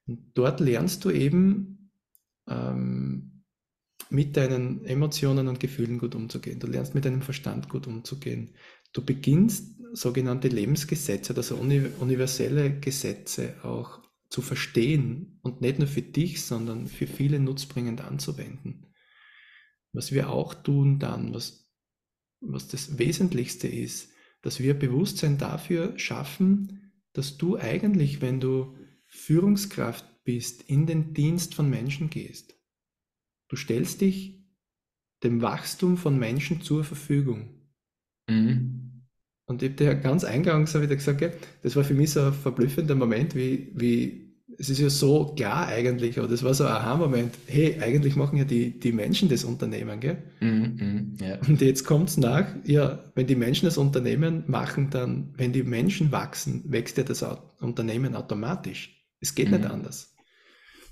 Und 0.06 0.30
dort 0.34 0.60
lernst 0.60 1.04
du 1.04 1.10
eben 1.10 1.90
ähm, 2.48 3.42
mit 4.10 4.36
deinen 4.36 4.84
Emotionen 4.84 5.48
und 5.48 5.58
Gefühlen 5.58 5.98
gut 5.98 6.14
umzugehen. 6.14 6.60
Du 6.60 6.68
lernst 6.68 6.94
mit 6.94 7.04
deinem 7.04 7.22
Verstand 7.22 7.68
gut 7.68 7.88
umzugehen. 7.88 8.54
Du 8.92 9.04
beginnst 9.04 9.79
sogenannte 9.92 10.48
Lebensgesetze, 10.48 11.34
also 11.36 11.56
universelle 11.56 12.78
Gesetze 12.80 13.54
auch 13.62 14.00
zu 14.28 14.42
verstehen 14.42 15.38
und 15.42 15.60
nicht 15.60 15.78
nur 15.78 15.88
für 15.88 16.02
dich, 16.02 16.42
sondern 16.42 16.86
für 16.86 17.06
viele 17.06 17.40
nutzbringend 17.40 18.00
anzuwenden. 18.00 18.86
Was 19.92 20.12
wir 20.12 20.30
auch 20.30 20.54
tun 20.54 20.98
dann, 21.00 21.34
was, 21.34 21.68
was 22.40 22.68
das 22.68 22.98
Wesentlichste 22.98 23.66
ist, 23.66 24.12
dass 24.42 24.60
wir 24.60 24.74
Bewusstsein 24.74 25.36
dafür 25.36 25.98
schaffen, 25.98 26.92
dass 27.12 27.36
du 27.36 27.56
eigentlich, 27.56 28.20
wenn 28.20 28.40
du 28.40 28.76
Führungskraft 29.06 30.06
bist, 30.22 30.62
in 30.62 30.86
den 30.86 31.12
Dienst 31.12 31.54
von 31.54 31.68
Menschen 31.68 32.08
gehst. 32.08 32.54
Du 33.48 33.56
stellst 33.56 34.00
dich 34.00 34.40
dem 35.24 35.42
Wachstum 35.42 35.96
von 35.96 36.18
Menschen 36.18 36.62
zur 36.62 36.84
Verfügung. 36.84 37.68
Mhm. 38.28 38.69
Und 39.50 39.64
ich 39.64 39.70
habe 39.70 39.76
dir 39.84 39.94
ganz 39.96 40.22
eingangs 40.22 40.80
wieder 40.80 40.94
gesagt, 40.94 41.24
das 41.64 41.74
war 41.74 41.82
für 41.82 41.92
mich 41.92 42.12
so 42.12 42.20
ein 42.20 42.32
verblüffender 42.32 42.94
Moment, 42.94 43.34
wie, 43.34 43.72
wie 43.74 44.36
es 44.56 44.70
ist 44.70 44.78
ja 44.78 44.88
so 44.88 45.34
klar 45.34 45.66
eigentlich, 45.66 46.20
aber 46.20 46.28
das 46.28 46.44
war 46.44 46.54
so 46.54 46.62
ein 46.66 46.70
Aha-Moment. 46.70 47.36
Hey, 47.46 47.80
eigentlich 47.80 48.14
machen 48.14 48.38
ja 48.38 48.44
die, 48.44 48.78
die 48.78 48.92
Menschen 48.92 49.28
das 49.28 49.42
Unternehmen, 49.42 49.98
gell? 49.98 50.18
Mm, 50.38 50.46
mm, 50.46 51.16
yeah. 51.20 51.40
Und 51.48 51.60
jetzt 51.62 51.84
kommt 51.84 52.10
es 52.10 52.16
nach, 52.16 52.46
ja, 52.64 53.02
wenn 53.16 53.26
die 53.26 53.34
Menschen 53.34 53.64
das 53.64 53.76
Unternehmen 53.76 54.44
machen, 54.46 54.88
dann, 54.90 55.34
wenn 55.36 55.52
die 55.52 55.64
Menschen 55.64 56.12
wachsen, 56.12 56.62
wächst 56.70 56.96
ja 56.98 57.02
das 57.02 57.26
Unternehmen 57.58 58.14
automatisch. 58.14 59.04
Es 59.18 59.34
geht 59.34 59.48
mm. 59.48 59.54
nicht 59.54 59.64
mhm. 59.64 59.70
anders. 59.72 60.14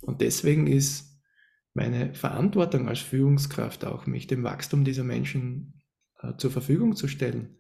Und 0.01 0.21
deswegen 0.21 0.67
ist 0.67 1.23
meine 1.75 2.13
Verantwortung 2.13 2.89
als 2.89 2.99
Führungskraft 2.99 3.85
auch, 3.85 4.07
mich 4.07 4.27
dem 4.27 4.43
Wachstum 4.43 4.83
dieser 4.83 5.05
Menschen 5.05 5.81
äh, 6.23 6.33
zur 6.39 6.51
Verfügung 6.51 6.97
zu 6.97 7.07
stellen. 7.07 7.55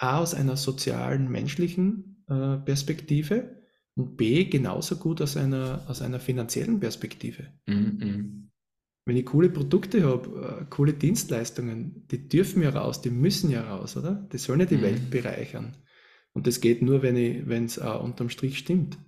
A, 0.00 0.18
aus 0.18 0.34
einer 0.34 0.56
sozialen, 0.56 1.30
menschlichen 1.30 2.24
äh, 2.28 2.56
Perspektive, 2.56 3.60
und 3.96 4.16
B 4.16 4.44
genauso 4.44 4.96
gut 4.96 5.20
aus 5.20 5.36
einer, 5.36 5.84
aus 5.88 6.00
einer 6.00 6.20
finanziellen 6.20 6.80
Perspektive. 6.80 7.48
Mhm. 7.66 8.50
Wenn 9.04 9.16
ich 9.16 9.26
coole 9.26 9.50
Produkte 9.50 10.04
habe, 10.04 10.60
äh, 10.62 10.64
coole 10.70 10.94
Dienstleistungen, 10.94 12.06
die 12.10 12.28
dürfen 12.28 12.62
ja 12.62 12.70
raus, 12.70 13.02
die 13.02 13.10
müssen 13.10 13.50
ja 13.50 13.62
raus, 13.62 13.96
oder? 13.96 14.28
Die 14.32 14.38
sollen 14.38 14.60
ja 14.60 14.66
die 14.66 14.76
mhm. 14.76 14.82
Welt 14.82 15.10
bereichern. 15.10 15.76
Und 16.32 16.46
das 16.46 16.60
geht 16.60 16.80
nur, 16.80 17.02
wenn 17.02 17.64
es 17.64 17.78
auch 17.78 18.02
unterm 18.02 18.30
Strich 18.30 18.56
stimmt. 18.58 18.98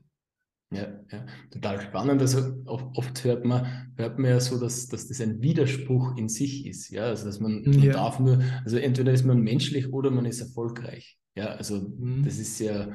Ja, 0.72 0.88
ja, 1.10 1.26
total 1.50 1.80
spannend. 1.80 2.20
Also 2.20 2.62
oft 2.66 3.24
hört 3.24 3.44
man, 3.44 3.92
hört 3.96 4.18
man 4.18 4.30
ja 4.30 4.40
so, 4.40 4.58
dass, 4.58 4.88
dass 4.88 5.08
das 5.08 5.20
ein 5.20 5.42
Widerspruch 5.42 6.16
in 6.16 6.28
sich 6.28 6.66
ist. 6.66 6.90
Ja, 6.90 7.04
also 7.04 7.26
dass 7.26 7.40
man, 7.40 7.62
man 7.62 7.80
ja. 7.80 7.92
darf 7.92 8.18
nur, 8.18 8.42
also 8.64 8.78
entweder 8.78 9.12
ist 9.12 9.24
man 9.24 9.40
menschlich 9.40 9.92
oder 9.92 10.10
man 10.10 10.24
ist 10.24 10.40
erfolgreich. 10.40 11.18
Ja, 11.34 11.46
also 11.46 11.80
mhm. 11.80 12.24
das 12.24 12.38
ist 12.38 12.58
ja, 12.58 12.90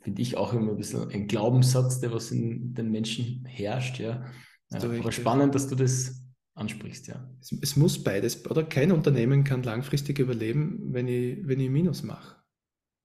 finde 0.00 0.22
ich 0.22 0.36
auch 0.36 0.52
immer 0.52 0.72
ein 0.72 0.76
bisschen 0.76 1.08
ein 1.10 1.26
Glaubenssatz, 1.26 2.00
der 2.00 2.12
was 2.12 2.30
in 2.30 2.74
den 2.74 2.90
Menschen 2.90 3.44
herrscht. 3.44 3.98
Ja, 3.98 4.24
ja 4.70 4.82
aber 4.82 5.12
spannend, 5.12 5.54
dass 5.54 5.68
du 5.68 5.76
das 5.76 6.22
ansprichst. 6.54 7.08
Ja, 7.08 7.30
es, 7.40 7.52
es, 7.60 7.76
muss 7.76 8.02
beides, 8.02 8.48
oder? 8.48 8.64
Kein 8.64 8.92
Unternehmen 8.92 9.44
kann 9.44 9.62
langfristig 9.62 10.18
überleben, 10.18 10.92
wenn 10.92 11.08
ich, 11.08 11.38
wenn 11.46 11.60
ich 11.60 11.70
Minus 11.70 12.02
mache. 12.02 12.36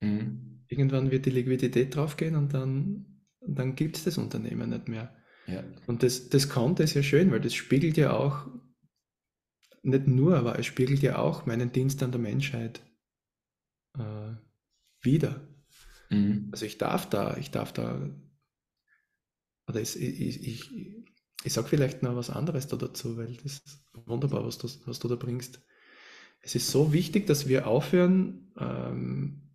Mhm. 0.01 0.63
Irgendwann 0.67 1.11
wird 1.11 1.25
die 1.25 1.31
Liquidität 1.31 1.95
draufgehen 1.95 2.35
und 2.35 2.53
dann 2.53 3.16
dann 3.47 3.75
gibt 3.75 3.97
es 3.97 4.03
das 4.03 4.17
Unternehmen 4.17 4.69
nicht 4.69 4.87
mehr. 4.87 5.15
Ja. 5.47 5.63
Und 5.85 6.03
das, 6.03 6.29
das 6.29 6.49
Konto 6.49 6.83
ist 6.83 6.93
ja 6.93 7.03
schön, 7.03 7.31
weil 7.31 7.39
das 7.39 7.53
spiegelt 7.53 7.97
ja 7.97 8.11
auch, 8.11 8.47
nicht 9.83 10.07
nur, 10.07 10.37
aber 10.37 10.59
es 10.59 10.65
spiegelt 10.65 11.01
ja 11.01 11.17
auch 11.17 11.45
meinen 11.45 11.71
Dienst 11.71 12.03
an 12.03 12.11
der 12.11 12.19
Menschheit 12.19 12.81
äh, 13.97 14.33
wieder. 15.01 15.47
Mhm. 16.09 16.49
Also 16.51 16.65
ich 16.65 16.77
darf 16.77 17.09
da, 17.09 17.37
ich 17.37 17.51
darf 17.51 17.71
da, 17.71 18.09
oder 19.67 19.81
ich, 19.81 19.99
ich, 19.99 20.45
ich, 20.45 20.71
ich 21.43 21.53
sage 21.53 21.67
vielleicht 21.67 22.03
noch 22.03 22.15
was 22.15 22.29
anderes 22.29 22.67
da 22.67 22.75
dazu, 22.75 23.17
weil 23.17 23.37
das 23.37 23.59
ist 23.59 23.85
wunderbar, 24.05 24.45
was 24.45 24.57
du, 24.57 24.67
was 24.85 24.99
du 24.99 25.07
da 25.07 25.15
bringst. 25.15 25.61
Es 26.41 26.55
ist 26.55 26.69
so 26.69 26.91
wichtig, 26.93 27.27
dass 27.27 27.47
wir 27.47 27.67
aufhören, 27.67 28.51
ähm, 28.59 29.46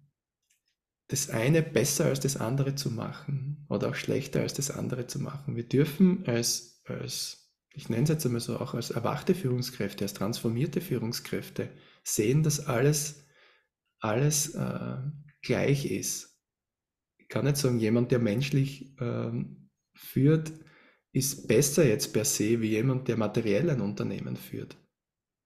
das 1.12 1.28
eine 1.28 1.62
besser 1.62 2.06
als 2.06 2.20
das 2.20 2.38
andere 2.38 2.74
zu 2.74 2.90
machen 2.90 3.66
oder 3.68 3.90
auch 3.90 3.94
schlechter 3.94 4.40
als 4.40 4.54
das 4.54 4.70
andere 4.70 5.06
zu 5.06 5.20
machen. 5.20 5.56
Wir 5.56 5.68
dürfen 5.68 6.24
als, 6.26 6.80
als 6.86 7.54
ich 7.74 7.90
nenne 7.90 8.04
es 8.04 8.08
jetzt 8.08 8.24
einmal 8.24 8.40
so, 8.40 8.58
auch 8.58 8.72
als 8.72 8.90
erwachte 8.90 9.34
Führungskräfte, 9.34 10.04
als 10.04 10.14
transformierte 10.14 10.80
Führungskräfte 10.80 11.68
sehen, 12.02 12.42
dass 12.42 12.66
alles, 12.66 13.26
alles 14.00 14.54
äh, 14.54 14.96
gleich 15.42 15.90
ist. 15.90 16.40
Ich 17.18 17.28
kann 17.28 17.44
nicht 17.44 17.58
sagen, 17.58 17.78
jemand, 17.78 18.10
der 18.10 18.18
menschlich 18.18 18.98
äh, 18.98 19.32
führt, 19.94 20.52
ist 21.12 21.46
besser 21.46 21.86
jetzt 21.86 22.14
per 22.14 22.24
se 22.24 22.62
wie 22.62 22.70
jemand, 22.70 23.08
der 23.08 23.18
materiell 23.18 23.68
ein 23.68 23.82
Unternehmen 23.82 24.36
führt. 24.36 24.78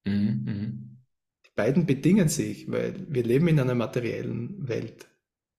Mhm, 0.05 0.45
mhm. 0.45 0.99
Die 1.45 1.51
beiden 1.57 1.87
bedingen 1.87 2.29
sich, 2.29 2.71
weil 2.71 3.05
wir 3.09 3.25
leben 3.25 3.49
in 3.49 3.59
einer 3.59 3.75
materiellen 3.75 4.69
Welt. 4.69 5.09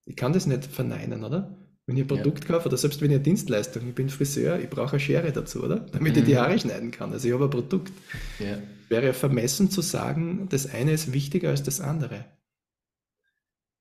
Ich 0.08 0.16
kann 0.16 0.32
das 0.32 0.48
nicht 0.48 0.64
verneinen, 0.64 1.26
oder? 1.26 1.58
Wenn 1.86 1.98
ich 1.98 2.04
ein 2.04 2.08
Produkt 2.08 2.46
ja. 2.46 2.56
kaufe 2.56 2.70
oder 2.70 2.78
selbst 2.78 3.02
wenn 3.02 3.12
ich 3.12 3.16
eine 3.16 3.24
Dienstleistung, 3.24 3.88
ich 3.88 3.94
bin 3.94 4.10
Friseur, 4.10 4.60
ich 4.60 4.70
brauche 4.70 4.92
eine 4.92 5.00
Schere 5.02 5.32
dazu, 5.34 5.64
oder? 5.64 5.82
Damit 5.82 6.14
mhm. 6.14 6.20
ich 6.20 6.26
die 6.26 6.34
mhm. 6.34 6.38
Haare 6.38 6.60
schneiden 6.60 6.92
kann. 6.92 7.12
Also 7.12 7.28
ich 7.28 7.34
habe 7.34 7.46
ein 7.46 7.50
Produkt. 7.50 7.92
Ja. 8.40 8.58
Wäre 8.90 9.14
vermessen 9.14 9.70
zu 9.70 9.82
sagen, 9.82 10.48
das 10.50 10.66
eine 10.66 10.94
ist 10.94 11.12
wichtiger 11.12 11.50
als 11.50 11.62
das 11.62 11.82
andere. 11.82 12.26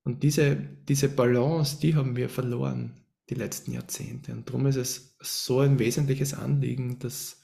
Und 0.03 0.25
diese, 0.25 0.57
diese 0.89 1.09
Balance, 1.09 1.79
die 1.81 1.95
haben 1.95 2.17
wir 2.17 2.29
verloren 2.29 2.93
die 3.31 3.35
letzten 3.35 3.73
Jahrzehnte. 3.73 4.33
Und 4.33 4.49
darum 4.49 4.67
ist 4.67 4.77
es 4.77 5.17
so 5.21 5.61
ein 5.61 5.79
wesentliches 5.79 6.35
Anliegen, 6.35 6.99
dass, 6.99 7.41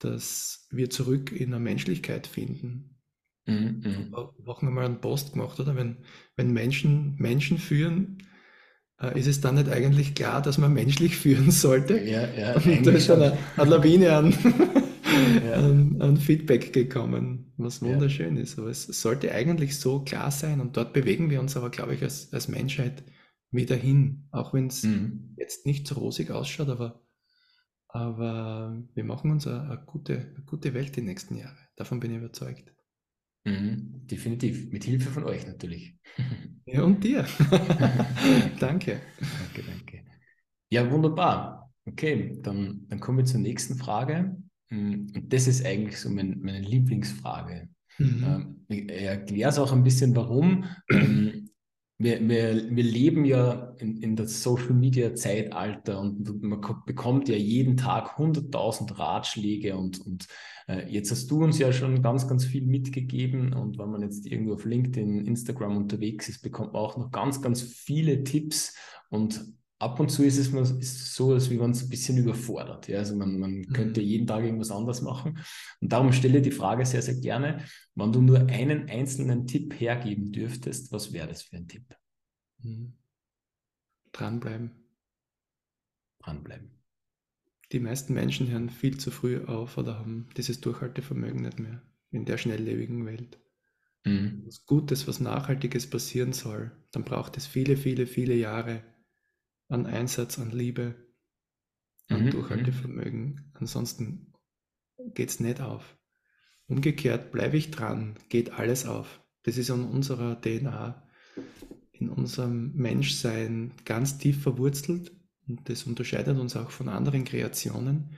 dass 0.00 0.66
wir 0.70 0.90
zurück 0.90 1.30
in 1.30 1.50
der 1.50 1.60
Menschlichkeit 1.60 2.26
finden. 2.26 2.91
Mhm, 3.52 3.82
mhm. 3.84 4.46
Wochen 4.46 4.66
einmal 4.68 4.84
einen 4.84 5.00
Post 5.00 5.32
gemacht, 5.32 5.58
oder? 5.60 5.76
Wenn, 5.76 5.98
wenn 6.36 6.52
Menschen 6.52 7.16
Menschen 7.18 7.58
führen, 7.58 8.18
äh, 9.02 9.18
ist 9.18 9.26
es 9.26 9.40
dann 9.40 9.56
nicht 9.56 9.68
eigentlich 9.68 10.14
klar, 10.14 10.40
dass 10.42 10.58
man 10.58 10.72
menschlich 10.72 11.16
führen 11.18 11.50
sollte? 11.50 11.98
Ja, 11.98 12.28
ja. 12.32 12.54
Und 12.54 12.86
da 12.86 12.92
ist 12.92 13.08
dann 13.08 13.22
eine, 13.22 13.38
eine 13.56 13.70
Lawine 13.70 14.12
an, 14.16 14.32
ja. 15.44 15.54
an, 15.54 16.00
an, 16.00 16.16
Feedback 16.16 16.72
gekommen, 16.72 17.52
was 17.56 17.82
wunderschön 17.82 18.36
ja. 18.36 18.42
ist. 18.42 18.58
Aber 18.58 18.68
es 18.68 18.84
sollte 18.84 19.32
eigentlich 19.32 19.78
so 19.78 20.00
klar 20.00 20.30
sein 20.30 20.60
und 20.60 20.76
dort 20.76 20.92
bewegen 20.92 21.30
wir 21.30 21.40
uns 21.40 21.56
aber, 21.56 21.70
glaube 21.70 21.94
ich, 21.94 22.02
als, 22.02 22.32
als 22.32 22.48
Menschheit 22.48 23.02
wieder 23.50 23.76
hin. 23.76 24.28
Auch 24.30 24.54
wenn 24.54 24.68
es 24.68 24.84
mhm. 24.84 25.34
jetzt 25.36 25.66
nicht 25.66 25.86
so 25.86 25.96
rosig 25.96 26.30
ausschaut, 26.30 26.68
aber, 26.68 27.02
aber 27.88 28.82
wir 28.94 29.04
machen 29.04 29.30
uns 29.30 29.46
eine, 29.46 29.62
eine, 29.62 29.82
gute, 29.84 30.14
eine 30.14 30.44
gute 30.46 30.74
Welt 30.74 30.96
die 30.96 31.02
nächsten 31.02 31.36
Jahre. 31.36 31.58
Davon 31.76 32.00
bin 32.00 32.12
ich 32.12 32.18
überzeugt. 32.18 32.72
Mhm, 33.44 34.06
definitiv. 34.06 34.70
Mit 34.72 34.84
Hilfe 34.84 35.10
von 35.10 35.24
euch 35.24 35.46
natürlich. 35.46 35.94
Ja, 36.64 36.84
und 36.84 37.02
dir. 37.02 37.26
danke. 38.60 39.00
Danke, 39.18 39.62
danke. 39.66 40.04
Ja, 40.70 40.88
wunderbar. 40.88 41.72
Okay, 41.84 42.38
dann, 42.40 42.86
dann 42.88 43.00
kommen 43.00 43.18
wir 43.18 43.24
zur 43.24 43.40
nächsten 43.40 43.74
Frage. 43.74 44.36
Mm, 44.70 45.08
und 45.12 45.32
das 45.32 45.48
ist 45.48 45.66
eigentlich 45.66 45.98
so 45.98 46.08
mein, 46.08 46.38
meine 46.40 46.60
Lieblingsfrage. 46.60 47.68
Mhm. 47.98 48.24
Ähm, 48.24 48.64
ich 48.68 48.90
erkläre 48.90 49.50
es 49.50 49.58
auch 49.58 49.72
ein 49.72 49.82
bisschen, 49.82 50.14
warum. 50.14 50.64
Wir, 52.02 52.20
wir, 52.28 52.76
wir 52.76 52.82
leben 52.82 53.24
ja 53.24 53.74
in, 53.78 53.96
in 53.98 54.16
das 54.16 54.42
Social 54.42 54.74
Media 54.74 55.14
Zeitalter 55.14 56.00
und 56.00 56.42
man 56.42 56.60
bekommt 56.84 57.28
ja 57.28 57.36
jeden 57.36 57.76
Tag 57.76 58.18
100.000 58.18 58.98
Ratschläge 58.98 59.76
und, 59.76 60.04
und 60.04 60.26
äh, 60.68 60.90
jetzt 60.90 61.10
hast 61.10 61.30
du 61.30 61.44
uns 61.44 61.58
ja 61.58 61.72
schon 61.72 62.02
ganz, 62.02 62.26
ganz 62.26 62.44
viel 62.44 62.66
mitgegeben 62.66 63.52
und 63.52 63.78
wenn 63.78 63.90
man 63.90 64.02
jetzt 64.02 64.26
irgendwo 64.26 64.54
auf 64.54 64.64
LinkedIn, 64.64 65.26
Instagram 65.26 65.76
unterwegs 65.76 66.28
ist, 66.28 66.42
bekommt 66.42 66.72
man 66.72 66.82
auch 66.82 66.96
noch 66.96 67.10
ganz, 67.12 67.40
ganz 67.40 67.62
viele 67.62 68.24
Tipps 68.24 68.76
und 69.10 69.54
ab 69.82 69.98
und 69.98 70.10
zu 70.10 70.22
ist 70.22 70.38
es 70.38 70.48
ist 70.52 71.14
so, 71.14 71.32
als 71.32 71.50
wie 71.50 71.56
man 71.56 71.72
es 71.72 71.82
ein 71.82 71.88
bisschen 71.88 72.16
überfordert. 72.16 72.86
Ja? 72.86 72.98
Also 72.98 73.16
man, 73.16 73.38
man 73.38 73.50
mhm. 73.50 73.72
könnte 73.72 74.00
jeden 74.00 74.26
Tag 74.26 74.44
irgendwas 74.44 74.70
anderes 74.70 75.02
machen. 75.02 75.40
Und 75.80 75.92
darum 75.92 76.12
stelle 76.12 76.38
ich 76.38 76.44
die 76.44 76.52
Frage 76.52 76.86
sehr, 76.86 77.02
sehr 77.02 77.16
gerne, 77.16 77.64
wenn 77.96 78.12
du 78.12 78.22
nur 78.22 78.46
einen 78.48 78.88
einzelnen 78.88 79.46
Tipp 79.46 79.78
hergeben 79.78 80.30
dürftest, 80.30 80.92
was 80.92 81.12
wäre 81.12 81.26
das 81.26 81.42
für 81.42 81.56
ein 81.56 81.66
Tipp? 81.66 81.84
Mhm. 82.62 82.94
Dranbleiben. 84.12 84.70
Dranbleiben. 86.20 86.70
Die 87.72 87.80
meisten 87.80 88.14
Menschen 88.14 88.50
hören 88.50 88.70
viel 88.70 88.98
zu 88.98 89.10
früh 89.10 89.44
auf 89.44 89.78
oder 89.78 89.98
haben 89.98 90.28
dieses 90.36 90.60
Durchhaltevermögen 90.60 91.42
nicht 91.42 91.58
mehr 91.58 91.82
in 92.10 92.24
der 92.24 92.38
schnelllebigen 92.38 93.04
Welt. 93.04 93.40
Mhm. 94.04 94.42
Was 94.46 94.64
Gutes, 94.64 95.08
was 95.08 95.18
Nachhaltiges 95.18 95.90
passieren 95.90 96.32
soll, 96.32 96.70
dann 96.92 97.02
braucht 97.02 97.36
es 97.36 97.46
viele, 97.46 97.76
viele, 97.76 98.06
viele 98.06 98.34
Jahre 98.34 98.84
an 99.72 99.86
Einsatz, 99.86 100.38
an 100.38 100.50
Liebe, 100.50 100.94
an 102.08 102.26
mhm. 102.26 102.30
Durchhaltevermögen. 102.30 103.50
Ansonsten 103.54 104.32
geht 105.14 105.30
es 105.30 105.40
nicht 105.40 105.60
auf. 105.60 105.96
Umgekehrt 106.66 107.32
bleibe 107.32 107.56
ich 107.56 107.70
dran, 107.70 108.18
geht 108.28 108.52
alles 108.52 108.86
auf. 108.86 109.20
Das 109.42 109.56
ist 109.56 109.70
an 109.70 109.84
unserer 109.84 110.40
DNA, 110.40 111.08
in 111.92 112.08
unserem 112.10 112.72
Menschsein 112.74 113.72
ganz 113.84 114.18
tief 114.18 114.42
verwurzelt 114.42 115.12
und 115.48 115.68
das 115.68 115.84
unterscheidet 115.84 116.38
uns 116.38 116.54
auch 116.54 116.70
von 116.70 116.88
anderen 116.88 117.24
Kreationen, 117.24 118.16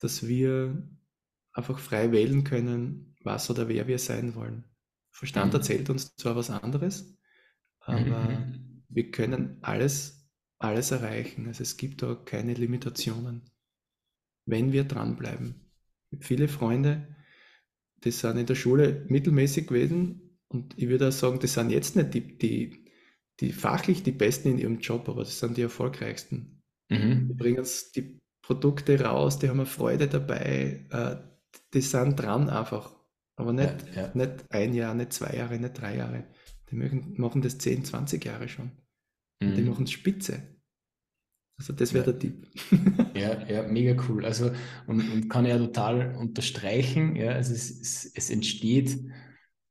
dass 0.00 0.26
wir 0.26 0.88
einfach 1.52 1.78
frei 1.78 2.12
wählen 2.12 2.44
können, 2.44 3.14
was 3.22 3.48
oder 3.50 3.68
wer 3.68 3.86
wir 3.86 3.98
sein 3.98 4.34
wollen. 4.34 4.64
Verstand 5.10 5.52
mhm. 5.52 5.58
erzählt 5.58 5.90
uns 5.90 6.16
zwar 6.16 6.34
was 6.34 6.50
anderes, 6.50 7.16
aber 7.78 8.30
mhm. 8.30 8.84
wir 8.88 9.10
können 9.10 9.58
alles 9.60 10.21
alles 10.62 10.90
erreichen. 10.90 11.46
Also 11.46 11.62
es 11.62 11.76
gibt 11.76 12.02
da 12.02 12.14
keine 12.14 12.54
Limitationen, 12.54 13.42
wenn 14.46 14.72
wir 14.72 14.84
dranbleiben. 14.84 15.54
Viele 16.20 16.48
Freunde, 16.48 17.16
die 18.04 18.10
sind 18.10 18.36
in 18.36 18.46
der 18.46 18.54
Schule 18.54 19.04
mittelmäßig 19.08 19.66
gewesen 19.66 20.38
und 20.48 20.76
ich 20.76 20.88
würde 20.88 21.08
auch 21.08 21.12
sagen, 21.12 21.38
das 21.40 21.54
sind 21.54 21.70
jetzt 21.70 21.96
nicht 21.96 22.14
die, 22.14 22.38
die, 22.38 22.84
die 23.40 23.52
fachlich 23.52 24.02
die 24.02 24.12
Besten 24.12 24.48
in 24.48 24.58
ihrem 24.58 24.78
Job, 24.78 25.08
aber 25.08 25.20
das 25.20 25.38
sind 25.38 25.56
die 25.56 25.62
erfolgreichsten. 25.62 26.62
Mhm. 26.90 27.28
Die 27.28 27.34
bringen 27.34 27.66
die 27.96 28.20
Produkte 28.42 29.00
raus, 29.00 29.38
die 29.38 29.48
haben 29.48 29.60
eine 29.60 29.66
Freude 29.66 30.08
dabei, 30.08 30.86
äh, 30.90 31.16
die 31.72 31.80
sind 31.80 32.16
dran 32.16 32.50
einfach. 32.50 32.94
Aber 33.36 33.52
nicht, 33.52 33.86
ja, 33.94 34.02
ja. 34.02 34.10
nicht 34.14 34.44
ein 34.50 34.74
Jahr, 34.74 34.94
nicht 34.94 35.12
zwei 35.12 35.34
Jahre, 35.34 35.58
nicht 35.58 35.80
drei 35.80 35.96
Jahre. 35.96 36.26
Die 36.70 36.76
machen 36.76 37.42
das 37.42 37.58
10, 37.58 37.84
20 37.84 38.24
Jahre 38.24 38.48
schon. 38.48 38.72
Mhm. 39.40 39.54
Die 39.54 39.62
machen 39.62 39.84
es 39.84 39.90
spitze. 39.90 40.42
Also 41.58 41.72
das 41.72 41.94
wäre 41.94 42.04
der 42.04 42.18
Tipp. 42.18 42.48
ja, 43.14 43.46
ja, 43.48 43.62
mega 43.64 44.02
cool. 44.08 44.24
Also 44.24 44.50
und, 44.86 45.00
und 45.12 45.28
kann 45.28 45.46
ja 45.46 45.58
total 45.58 46.16
unterstreichen. 46.16 47.14
Ja, 47.16 47.32
also 47.32 47.52
es, 47.52 47.70
es, 47.80 48.12
es 48.14 48.30
entsteht, 48.30 48.98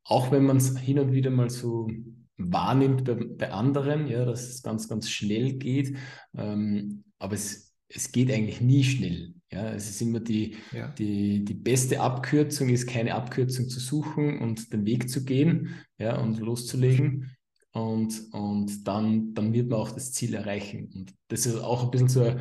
auch 0.03 0.31
wenn 0.31 0.45
man 0.45 0.57
es 0.57 0.77
hin 0.77 0.99
und 0.99 1.11
wieder 1.11 1.31
mal 1.31 1.49
so 1.49 1.89
wahrnimmt 2.37 3.05
bei, 3.05 3.15
bei 3.15 3.51
anderen, 3.51 4.07
ja, 4.07 4.25
dass 4.25 4.49
es 4.49 4.63
ganz, 4.63 4.87
ganz 4.87 5.09
schnell 5.09 5.53
geht. 5.53 5.97
Ähm, 6.35 7.03
aber 7.19 7.33
es, 7.35 7.75
es 7.87 8.11
geht 8.11 8.31
eigentlich 8.31 8.61
nie 8.61 8.83
schnell. 8.83 9.33
Ja, 9.51 9.73
es 9.73 9.89
ist 9.89 10.01
immer 10.01 10.21
die, 10.21 10.55
ja. 10.71 10.87
die, 10.87 11.43
die 11.43 11.53
beste 11.53 11.99
Abkürzung, 11.99 12.69
ist 12.69 12.87
keine 12.87 13.15
Abkürzung 13.15 13.67
zu 13.67 13.81
suchen 13.81 14.39
und 14.39 14.71
den 14.71 14.85
Weg 14.85 15.09
zu 15.09 15.25
gehen 15.25 15.75
ja, 15.97 16.17
und 16.17 16.39
loszulegen. 16.39 17.35
Und, 17.73 18.33
und 18.33 18.87
dann, 18.87 19.33
dann 19.33 19.53
wird 19.53 19.69
man 19.69 19.79
auch 19.79 19.91
das 19.91 20.11
Ziel 20.11 20.33
erreichen. 20.33 20.91
Und 20.93 21.13
das 21.29 21.45
ist 21.45 21.57
auch 21.57 21.85
ein 21.85 21.91
bisschen 21.91 22.09
so 22.09 22.23
ein, 22.23 22.39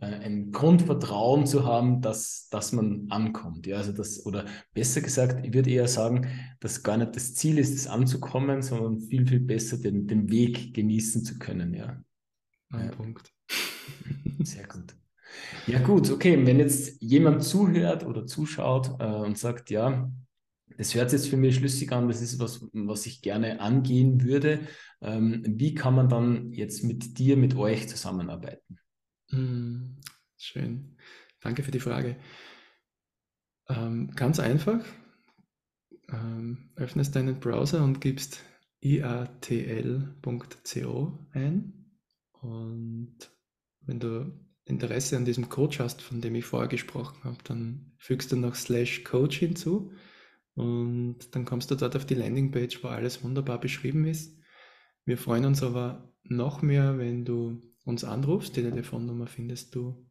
äh, 0.00 0.06
ein 0.06 0.50
Grundvertrauen 0.50 1.46
zu 1.46 1.64
haben, 1.64 2.00
dass, 2.00 2.48
dass 2.50 2.72
man 2.72 3.06
ankommt. 3.10 3.66
Ja, 3.66 3.76
also 3.76 3.92
das, 3.92 4.26
oder 4.26 4.44
besser 4.74 5.00
gesagt, 5.00 5.46
ich 5.46 5.54
würde 5.54 5.70
eher 5.70 5.86
sagen, 5.86 6.26
dass 6.58 6.82
gar 6.82 6.96
nicht 6.96 7.14
das 7.14 7.34
Ziel 7.34 7.58
ist, 7.58 7.74
es 7.74 7.86
anzukommen, 7.86 8.62
sondern 8.62 9.00
viel, 9.00 9.26
viel 9.26 9.40
besser 9.40 9.78
den, 9.78 10.08
den 10.08 10.28
Weg 10.30 10.74
genießen 10.74 11.24
zu 11.24 11.38
können. 11.38 11.74
Ja. 11.74 12.02
Ein 12.70 12.86
ja. 12.86 12.90
Punkt. 12.90 13.32
Sehr 14.42 14.66
gut. 14.66 14.96
Ja, 15.68 15.78
gut, 15.78 16.10
okay. 16.10 16.44
Wenn 16.44 16.58
jetzt 16.58 17.00
jemand 17.00 17.44
zuhört 17.44 18.04
oder 18.04 18.26
zuschaut 18.26 18.96
äh, 18.98 19.04
und 19.04 19.38
sagt, 19.38 19.70
ja, 19.70 20.10
das 20.78 20.94
hört 20.94 21.10
sich 21.10 21.20
jetzt 21.20 21.30
für 21.30 21.36
mich 21.36 21.56
schlüssig 21.56 21.92
an, 21.92 22.08
das 22.08 22.20
ist 22.20 22.38
was, 22.38 22.66
was 22.72 23.06
ich 23.06 23.22
gerne 23.22 23.60
angehen 23.60 24.22
würde. 24.22 24.60
Ähm, 25.00 25.42
wie 25.46 25.74
kann 25.74 25.94
man 25.94 26.08
dann 26.08 26.52
jetzt 26.52 26.84
mit 26.84 27.18
dir, 27.18 27.36
mit 27.36 27.56
euch 27.56 27.88
zusammenarbeiten? 27.88 28.78
Mm, 29.30 29.98
schön. 30.36 30.96
Danke 31.40 31.62
für 31.62 31.70
die 31.70 31.80
Frage. 31.80 32.16
Ähm, 33.68 34.10
ganz 34.14 34.38
einfach. 34.40 34.84
Ähm, 36.08 36.70
öffnest 36.76 37.16
deinen 37.16 37.40
Browser 37.40 37.82
und 37.82 38.00
gibst 38.00 38.42
iatl.co 38.80 40.08
ein. 41.32 41.98
Und 42.40 43.16
wenn 43.80 44.00
du 44.00 44.32
Interesse 44.64 45.16
an 45.16 45.24
diesem 45.24 45.48
Coach 45.48 45.80
hast, 45.80 46.02
von 46.02 46.20
dem 46.20 46.34
ich 46.34 46.44
vorher 46.44 46.68
gesprochen 46.68 47.24
habe, 47.24 47.38
dann 47.44 47.92
fügst 47.98 48.30
du 48.32 48.36
noch 48.36 48.54
slash 48.54 49.04
Coach 49.04 49.38
hinzu 49.38 49.92
und 50.54 51.34
dann 51.34 51.44
kommst 51.44 51.70
du 51.70 51.74
dort 51.74 51.96
auf 51.96 52.04
die 52.04 52.14
Landingpage, 52.14 52.82
wo 52.82 52.88
alles 52.88 53.22
wunderbar 53.22 53.58
beschrieben 53.58 54.04
ist. 54.04 54.38
Wir 55.04 55.18
freuen 55.18 55.46
uns 55.46 55.62
aber 55.62 56.12
noch 56.24 56.62
mehr, 56.62 56.98
wenn 56.98 57.24
du 57.24 57.60
uns 57.84 58.04
anrufst. 58.04 58.56
Die 58.56 58.62
Telefonnummer 58.62 59.26
findest 59.26 59.74
du, 59.74 60.06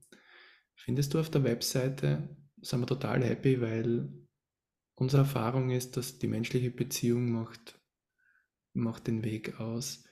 findest 0.75 1.13
du 1.13 1.19
auf 1.19 1.29
der 1.29 1.43
Webseite. 1.43 2.35
Sind 2.61 2.81
wir 2.81 2.87
total 2.87 3.23
happy, 3.23 3.61
weil 3.61 4.11
unsere 4.95 5.23
Erfahrung 5.23 5.69
ist, 5.69 5.97
dass 5.97 6.19
die 6.19 6.27
menschliche 6.27 6.71
Beziehung 6.71 7.31
macht, 7.31 7.79
macht 8.73 9.07
den 9.07 9.23
Weg 9.23 9.59
aus. 9.59 10.03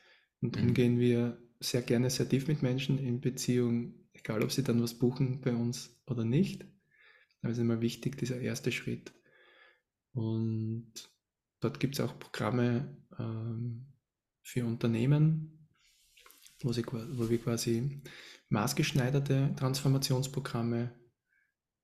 Und 0.42 0.56
darum 0.56 0.70
mhm. 0.70 0.74
gehen 0.74 1.00
wir 1.00 1.42
sehr 1.60 1.82
gerne 1.82 2.10
sehr 2.10 2.30
tief 2.30 2.48
mit 2.48 2.62
Menschen 2.62 2.98
in 2.98 3.20
Beziehung, 3.20 3.94
egal 4.14 4.44
ob 4.44 4.52
sie 4.52 4.64
dann 4.64 4.82
was 4.82 4.98
buchen 4.98 5.42
bei 5.42 5.54
uns 5.54 6.02
oder 6.06 6.24
nicht. 6.24 6.66
Aber 7.42 7.52
es 7.52 7.58
ist 7.58 7.64
immer 7.64 7.82
wichtig, 7.82 8.18
dieser 8.18 8.40
erste 8.40 8.72
Schritt. 8.72 9.14
Und 10.14 10.92
dort 11.60 11.80
gibt 11.80 11.96
es 11.96 12.02
auch 12.02 12.18
Programme 12.20 12.98
ähm, 13.18 13.94
für 14.42 14.66
Unternehmen, 14.66 15.68
wo, 16.62 16.74
sie, 16.74 16.84
wo, 16.86 17.30
wir 17.30 17.40
quasi 17.40 18.02
maßgeschneiderte 18.50 19.54
Transformationsprogramme 19.56 20.94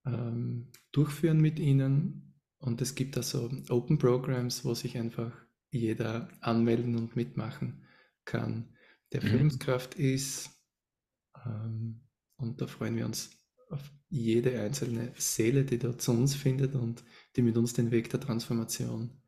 ähm, 0.05 0.71
durchführen 0.91 1.39
mit 1.39 1.59
ihnen. 1.59 2.39
Und 2.57 2.81
es 2.81 2.95
gibt 2.95 3.17
also 3.17 3.51
Open 3.69 3.97
Programs, 3.97 4.65
wo 4.65 4.73
sich 4.73 4.97
einfach 4.97 5.31
jeder 5.69 6.29
anmelden 6.41 6.95
und 6.95 7.15
mitmachen 7.15 7.85
kann, 8.23 8.73
der 9.11 9.23
mhm. 9.23 9.27
Führungskraft 9.27 9.95
ist. 9.95 10.49
Ähm, 11.45 12.01
und 12.37 12.61
da 12.61 12.67
freuen 12.67 12.95
wir 12.95 13.05
uns 13.05 13.31
auf 13.69 13.91
jede 14.09 14.59
einzelne 14.61 15.11
Seele, 15.17 15.65
die 15.65 15.77
da 15.77 15.97
zu 15.97 16.11
uns 16.11 16.35
findet 16.35 16.75
und 16.75 17.03
die 17.35 17.41
mit 17.41 17.57
uns 17.57 17.73
den 17.73 17.91
Weg 17.91 18.09
der 18.09 18.19
Transformation 18.19 19.21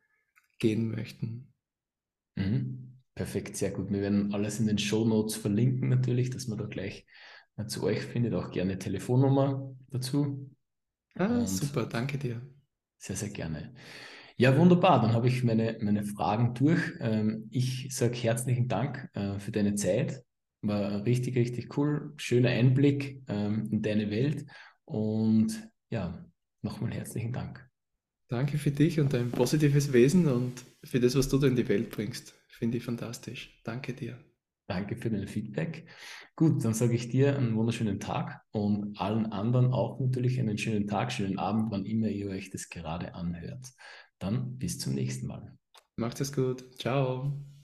gehen 0.58 0.90
möchten. 0.90 1.52
Mhm. 2.36 3.00
Perfekt, 3.14 3.56
sehr 3.56 3.72
gut. 3.72 3.90
Wir 3.90 4.00
werden 4.00 4.32
alles 4.32 4.60
in 4.60 4.66
den 4.66 4.78
Show 4.78 5.04
Notes 5.04 5.34
verlinken 5.34 5.88
natürlich, 5.88 6.30
dass 6.30 6.46
man 6.46 6.58
da 6.58 6.66
gleich 6.66 7.04
äh, 7.56 7.66
zu 7.66 7.82
euch 7.82 8.00
findet. 8.00 8.34
Auch 8.34 8.50
gerne 8.52 8.78
Telefonnummer 8.78 9.74
dazu. 9.90 10.48
Ah, 11.16 11.26
und 11.26 11.48
super, 11.48 11.86
danke 11.86 12.16
dir. 12.16 12.40
Sehr, 12.96 13.16
sehr 13.16 13.30
gerne. 13.30 13.74
Ja, 14.36 14.56
wunderbar. 14.56 15.00
Dann 15.02 15.14
habe 15.14 15.26
ich 15.26 15.42
meine, 15.42 15.78
meine 15.80 16.04
Fragen 16.04 16.54
durch. 16.54 16.80
Ähm, 17.00 17.48
ich 17.50 17.92
sage 17.92 18.14
herzlichen 18.14 18.68
Dank 18.68 19.10
äh, 19.14 19.40
für 19.40 19.50
deine 19.50 19.74
Zeit. 19.74 20.22
War 20.62 21.04
richtig, 21.04 21.36
richtig 21.36 21.76
cool. 21.76 22.12
Schöner 22.16 22.50
Einblick 22.50 23.22
ähm, 23.28 23.68
in 23.70 23.82
deine 23.82 24.10
Welt. 24.10 24.46
Und 24.84 25.68
ja, 25.90 26.24
nochmal 26.62 26.92
herzlichen 26.92 27.32
Dank. 27.32 27.68
Danke 28.28 28.58
für 28.58 28.70
dich 28.70 29.00
und 29.00 29.12
dein 29.12 29.30
positives 29.30 29.92
Wesen 29.92 30.26
und 30.26 30.64
für 30.84 31.00
das, 31.00 31.16
was 31.16 31.28
du 31.28 31.38
da 31.38 31.46
in 31.46 31.56
die 31.56 31.68
Welt 31.68 31.90
bringst. 31.90 32.34
Finde 32.48 32.78
ich 32.78 32.84
fantastisch. 32.84 33.60
Danke 33.64 33.94
dir. 33.94 34.18
Danke 34.66 34.96
für 34.96 35.10
dein 35.10 35.26
Feedback. 35.26 35.88
Gut, 36.36 36.62
dann 36.62 36.74
sage 36.74 36.94
ich 36.94 37.08
dir 37.08 37.36
einen 37.36 37.56
wunderschönen 37.56 38.00
Tag 38.00 38.42
und 38.50 39.00
allen 39.00 39.26
anderen 39.32 39.72
auch 39.72 39.98
natürlich 39.98 40.38
einen 40.38 40.58
schönen 40.58 40.86
Tag, 40.86 41.10
schönen 41.10 41.38
Abend, 41.38 41.70
wann 41.70 41.86
immer 41.86 42.08
ihr 42.08 42.28
euch 42.28 42.50
das 42.50 42.68
gerade 42.68 43.14
anhört. 43.14 43.66
Dann 44.18 44.58
bis 44.58 44.78
zum 44.78 44.94
nächsten 44.94 45.26
Mal. 45.26 45.56
Macht 45.96 46.20
es 46.20 46.32
gut. 46.32 46.78
Ciao. 46.78 47.48